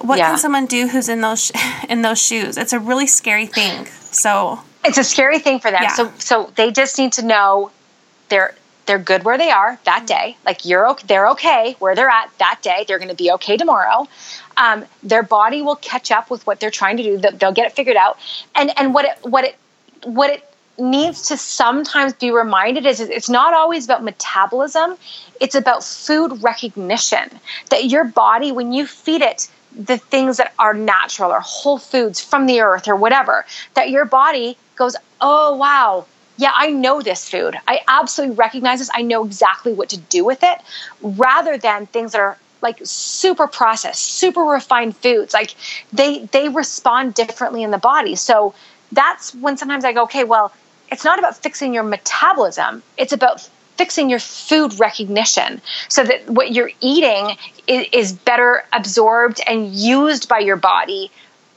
[0.00, 0.30] What yeah.
[0.30, 1.52] can someone do who's in those,
[1.88, 2.56] in those shoes?
[2.56, 3.86] It's a really scary thing.
[3.86, 5.82] So it's a scary thing for them.
[5.82, 5.94] Yeah.
[5.94, 7.70] So, so they just need to know
[8.28, 8.54] they're
[8.86, 10.36] they're good where they are that day.
[10.44, 12.84] Like you're okay, they're okay where they're at that day.
[12.88, 14.08] They're going to be okay tomorrow.
[14.56, 17.18] Um, their body will catch up with what they're trying to do.
[17.18, 18.18] They'll get it figured out.
[18.54, 19.56] And and what it what it
[20.02, 20.49] what it
[20.80, 24.96] needs to sometimes be reminded is it's not always about metabolism.
[25.40, 27.30] It's about food recognition.
[27.70, 32.20] That your body, when you feed it the things that are natural or whole foods
[32.20, 36.06] from the earth or whatever, that your body goes, oh wow,
[36.36, 37.54] yeah, I know this food.
[37.68, 38.90] I absolutely recognize this.
[38.94, 40.58] I know exactly what to do with it
[41.02, 45.34] rather than things that are like super processed, super refined foods.
[45.34, 45.54] Like
[45.92, 48.16] they they respond differently in the body.
[48.16, 48.54] So
[48.92, 50.52] that's when sometimes I go, okay, well,
[50.90, 52.82] it's not about fixing your metabolism.
[52.96, 57.36] It's about fixing your food recognition so that what you're eating
[57.66, 61.10] is, is better absorbed and used by your body.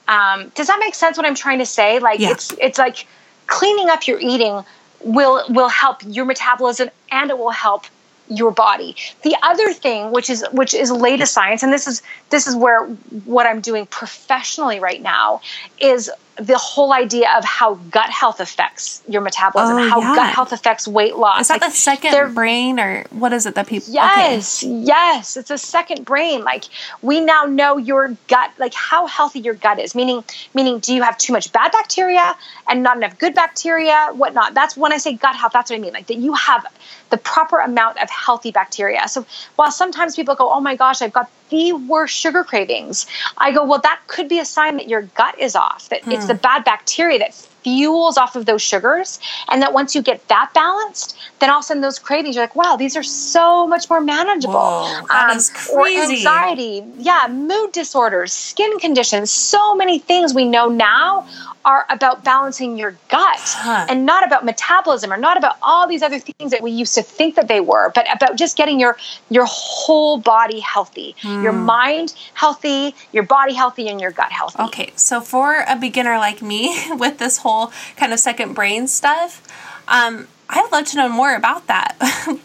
[0.07, 1.17] Um, does that make sense?
[1.17, 1.99] What I'm trying to say?
[1.99, 2.31] Like yeah.
[2.31, 3.07] it's it's like
[3.47, 4.63] cleaning up your eating
[5.01, 7.85] will will help your metabolism and it will help
[8.29, 8.95] your body.
[9.23, 12.85] The other thing, which is which is latest science, and this is this is where
[13.25, 15.41] what I'm doing professionally right now
[15.79, 20.15] is the whole idea of how gut health affects your metabolism, oh, how yeah.
[20.15, 21.41] gut health affects weight loss.
[21.41, 23.93] Is that like, the second brain, or what is it that people?
[23.93, 24.73] Yes, okay.
[24.73, 26.43] yes, it's a second brain.
[26.43, 26.65] Like
[27.01, 29.93] we now know your gut, like how healthy your gut is.
[29.93, 30.23] Meaning,
[30.55, 32.35] meaning, do you have too much bad bacteria
[32.67, 34.09] and not enough good bacteria?
[34.13, 34.55] Whatnot.
[34.55, 35.53] That's when I say gut health.
[35.53, 35.93] That's what I mean.
[35.93, 36.65] Like that you have
[37.11, 39.07] the proper amount of healthy bacteria.
[39.07, 39.25] So
[39.55, 43.05] while sometimes people go, "Oh my gosh, I've got the worst sugar cravings,"
[43.37, 45.89] I go, "Well, that could be a sign that your gut is off.
[45.89, 46.11] That hmm.
[46.11, 49.19] it's the bad bacteria that fuels off of those sugars.
[49.49, 52.43] And that once you get that balanced, then all of a sudden those cravings, you're
[52.43, 54.53] like, wow, these are so much more manageable.
[54.53, 55.39] Whoa, um.
[55.73, 61.27] Or anxiety, yeah, mood disorders, skin conditions, so many things we know now
[61.65, 63.85] are about balancing your gut huh.
[63.89, 67.01] and not about metabolism or not about all these other things that we used to
[67.01, 68.97] think that they were, but about just getting your
[69.29, 71.43] your whole body healthy, mm.
[71.43, 71.65] your hmm.
[71.65, 74.61] mind healthy, your body healthy, and your gut healthy.
[74.63, 77.52] Okay, so for a beginner like me with this whole
[77.95, 79.41] kind of second brain stuff,
[79.87, 81.97] um, I would love to know more about that.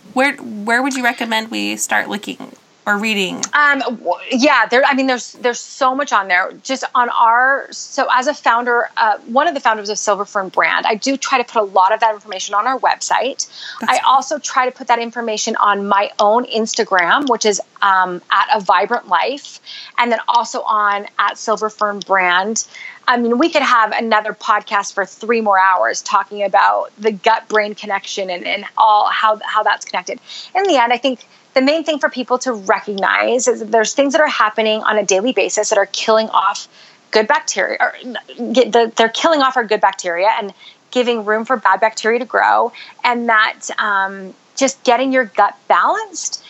[0.13, 2.53] where where would you recommend we start looking
[2.89, 3.37] or reading?
[3.53, 4.83] Um, yeah, there.
[4.85, 6.53] I mean, there's there's so much on there.
[6.63, 10.49] Just on our so as a founder, uh, one of the founders of Silver Fern
[10.49, 13.47] Brand, I do try to put a lot of that information on our website.
[13.81, 18.23] That's I also try to put that information on my own Instagram, which is um,
[18.31, 19.61] at a vibrant life,
[19.99, 22.67] and then also on at Silver Fern Brand.
[23.07, 27.49] I mean, we could have another podcast for three more hours talking about the gut
[27.49, 30.21] brain connection and, and all how how that's connected.
[30.55, 31.27] In the end, I think
[31.59, 34.97] the main thing for people to recognize is that there's things that are happening on
[34.97, 36.69] a daily basis that are killing off
[37.11, 37.95] good bacteria or
[38.39, 40.55] they're killing off our good bacteria and
[40.93, 42.73] giving room for bad bacteria to grow.
[43.03, 46.45] And that um, just getting your gut balanced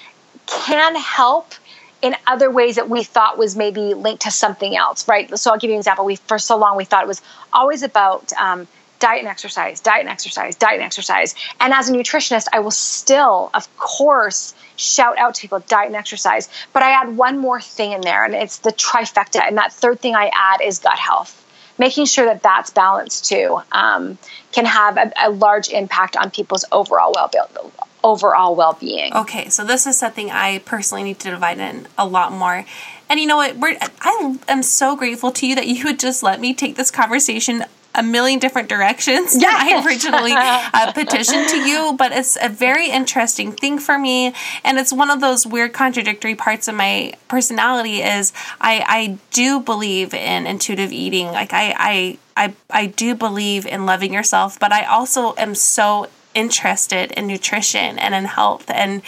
[0.47, 1.55] can help
[2.03, 5.37] in other ways that we thought was maybe linked to something else right?
[5.39, 6.05] So i'll give you an example.
[6.05, 8.69] We for so long we thought it was always about um,
[8.99, 12.71] diet and exercise diet and exercise diet and exercise and as a nutritionist i will
[12.71, 16.49] still of course shout out to people diet and exercise.
[16.73, 19.41] But I add one more thing in there, and it's the trifecta.
[19.47, 21.45] And that third thing I add is gut health.
[21.77, 24.19] Making sure that that's balanced too um,
[24.51, 27.73] can have a, a, large impact on people's overall well
[28.03, 29.15] overall well being.
[29.15, 32.65] Okay, so this is something I personally need to divide in a lot more.
[33.09, 33.57] And you know what?
[33.57, 36.91] We're, I am so grateful to you that you would just let me take this
[36.91, 37.65] conversation
[37.95, 39.51] a million different directions yeah.
[39.51, 41.95] than I originally uh, petitioned to you.
[41.97, 44.35] But it's a very interesting thing for me,
[44.65, 48.03] and it's one of those weird contradictory parts of my personality.
[48.03, 51.27] Is I I do believe in intuitive eating.
[51.27, 56.09] Like I I I I do believe in loving yourself, but I also am so
[56.35, 59.03] interested in nutrition and in health and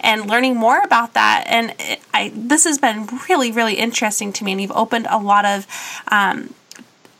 [0.00, 1.44] and learning more about that.
[1.46, 1.74] And
[2.12, 5.66] I this has been really really interesting to me, and you've opened a lot of
[6.08, 6.52] um,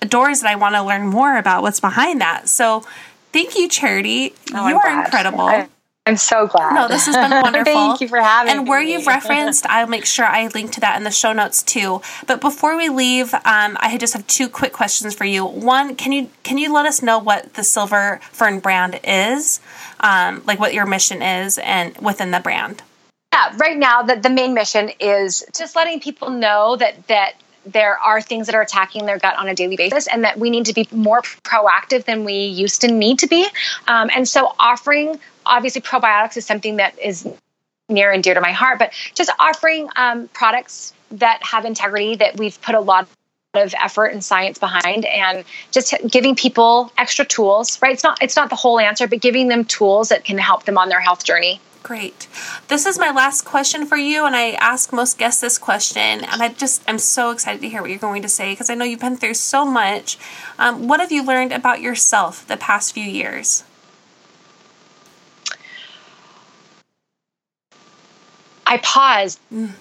[0.04, 2.48] doors that I want to learn more about what's behind that.
[2.48, 2.84] So.
[3.32, 4.32] Thank you, Charity.
[4.54, 5.40] Oh, you are incredible.
[5.40, 5.66] I-
[6.06, 6.74] I'm so glad.
[6.74, 7.64] No, this has been wonderful.
[7.64, 8.60] Thank you for having and me.
[8.60, 11.62] And where you've referenced, I'll make sure I link to that in the show notes
[11.62, 12.02] too.
[12.26, 15.46] But before we leave, um, I just have two quick questions for you.
[15.46, 19.60] One, can you can you let us know what the Silver Fern brand is,
[20.00, 22.82] um, like what your mission is, and within the brand?
[23.32, 27.32] Yeah, right now the the main mission is just letting people know that that
[27.66, 30.50] there are things that are attacking their gut on a daily basis and that we
[30.50, 33.46] need to be more proactive than we used to need to be.
[33.88, 37.28] Um, and so offering obviously probiotics is something that is
[37.88, 42.36] near and dear to my heart, but just offering um, products that have integrity that
[42.36, 43.08] we've put a lot
[43.54, 48.34] of effort and science behind and just giving people extra tools right it's not it's
[48.34, 51.22] not the whole answer but giving them tools that can help them on their health
[51.22, 52.28] journey Great.
[52.68, 56.42] This is my last question for you, and I ask most guests this question, and
[56.42, 58.86] I just I'm so excited to hear what you're going to say because I know
[58.86, 60.16] you've been through so much.
[60.58, 63.64] Um, what have you learned about yourself the past few years?
[68.66, 69.72] I paused mm.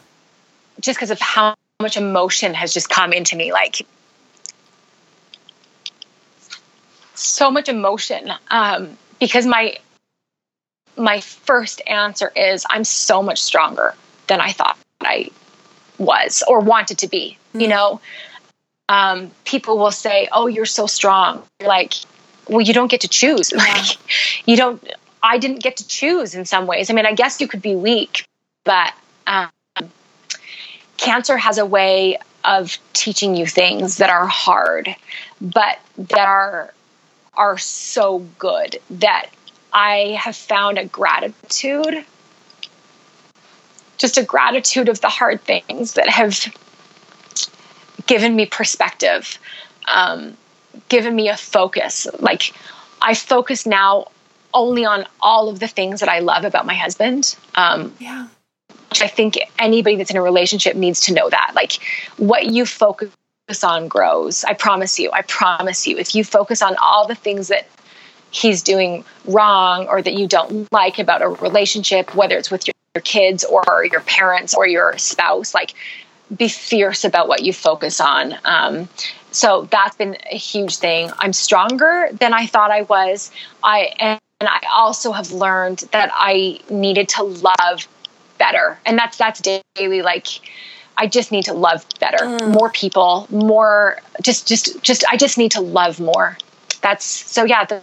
[0.81, 3.53] just because of how much emotion has just come into me.
[3.53, 3.87] Like
[7.15, 8.29] so much emotion.
[8.51, 9.77] Um, because my
[10.97, 13.95] my first answer is I'm so much stronger
[14.27, 15.29] than I thought I
[15.97, 17.37] was or wanted to be.
[17.53, 17.61] Mm.
[17.61, 18.01] You know,
[18.89, 21.93] um, people will say, "Oh, you're so strong." You're like,
[22.47, 23.51] well, you don't get to choose.
[23.55, 23.63] Yeah.
[23.63, 24.85] Like, you don't.
[25.21, 26.89] I didn't get to choose in some ways.
[26.89, 28.25] I mean, I guess you could be weak,
[28.65, 28.93] but
[29.25, 29.49] um,
[30.97, 34.93] cancer has a way of teaching you things that are hard,
[35.39, 36.73] but that are
[37.35, 39.27] are so good that
[39.73, 42.05] I have found a gratitude,
[43.97, 46.53] just a gratitude of the hard things that have
[48.05, 49.39] given me perspective,
[49.91, 50.37] um,
[50.89, 52.07] given me a focus.
[52.19, 52.53] Like
[53.01, 54.07] I focus now
[54.53, 57.35] only on all of the things that I love about my husband.
[57.55, 58.27] Um, yeah.
[59.01, 61.53] I think anybody that's in a relationship needs to know that.
[61.55, 61.79] Like
[62.17, 63.09] what you focus
[63.63, 64.43] on grows.
[64.43, 65.11] I promise you.
[65.11, 65.97] I promise you.
[65.97, 67.67] If you focus on all the things that
[68.33, 72.73] he's doing wrong or that you don't like about a relationship, whether it's with your,
[72.95, 75.73] your kids or your parents or your spouse, like
[76.35, 78.35] be fierce about what you focus on.
[78.43, 78.89] Um,
[79.31, 81.11] so that's been a huge thing.
[81.19, 83.31] I'm stronger than I thought I was.
[83.63, 83.93] I
[84.39, 87.87] and I also have learned that I needed to love
[88.37, 89.41] better and that's that's
[89.75, 90.27] daily like
[90.97, 92.51] i just need to love better mm.
[92.51, 96.37] more people more just just just i just need to love more
[96.81, 97.81] that's so yeah the,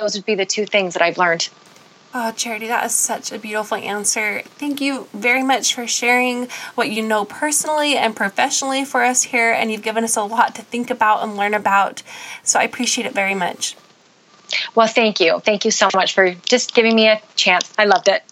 [0.00, 1.48] those would be the two things that i've learned
[2.12, 4.42] Oh, Charity, that is such a beautiful answer.
[4.44, 9.52] Thank you very much for sharing what you know personally and professionally for us here.
[9.52, 12.02] And you've given us a lot to think about and learn about.
[12.42, 13.76] So I appreciate it very much.
[14.74, 15.38] Well, thank you.
[15.38, 17.72] Thank you so much for just giving me a chance.
[17.78, 18.24] I loved it.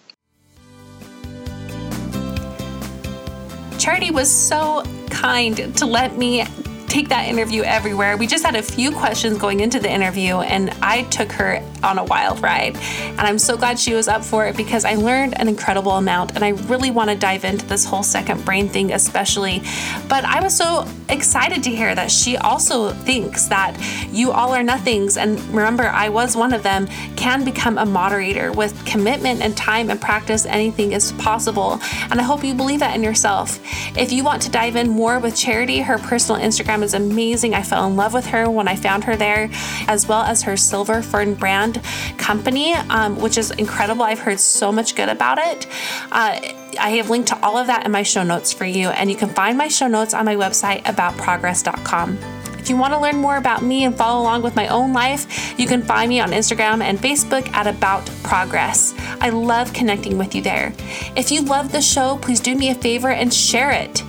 [3.79, 6.43] Charity was so kind to let me
[6.89, 8.17] take that interview everywhere.
[8.17, 11.99] We just had a few questions going into the interview, and I took her on
[11.99, 12.75] a wild ride.
[12.77, 16.35] And I'm so glad she was up for it because I learned an incredible amount,
[16.35, 19.61] and I really want to dive into this whole second brain thing, especially.
[20.07, 23.77] But I was so excited to hear that she also thinks that
[24.11, 28.51] you all are nothings, and remember, I was one of them, can become a moderator
[28.51, 30.45] with commitment and time and practice.
[30.45, 31.79] Anything is possible.
[32.09, 33.59] And I hope you believe that in yourself.
[33.97, 37.53] If you want to dive in more with Charity, her personal Instagram is amazing.
[37.53, 39.49] I fell in love with her when I found her there,
[39.87, 41.81] as well as her Silver Fern brand
[42.17, 44.03] company, um, which is incredible.
[44.03, 45.67] I've heard so much good about it.
[46.11, 46.39] Uh,
[46.79, 49.15] I have linked to all of that in my show notes for you, and you
[49.15, 52.17] can find my show notes on my website aboutprogress.com.
[52.59, 55.57] If you want to learn more about me and follow along with my own life,
[55.57, 58.93] you can find me on Instagram and Facebook at About Progress.
[59.19, 60.73] I love connecting with you there.
[61.15, 64.03] If you love the show, please do me a favor and share it.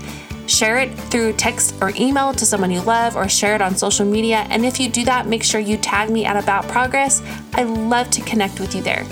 [0.50, 4.04] Share it through text or email to someone you love, or share it on social
[4.04, 4.46] media.
[4.50, 7.22] And if you do that, make sure you tag me at About Progress.
[7.54, 9.06] I love to connect with you there.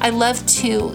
[0.00, 0.94] I love to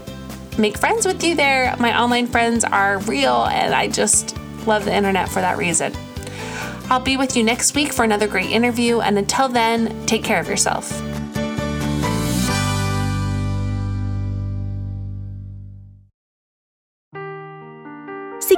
[0.59, 1.75] make friends with you there.
[1.79, 4.37] My online friends are real, and I just
[4.67, 5.91] love the internet for that reason.
[6.91, 10.39] I'll be with you next week for another great interview, and until then, take care
[10.39, 10.91] of yourself.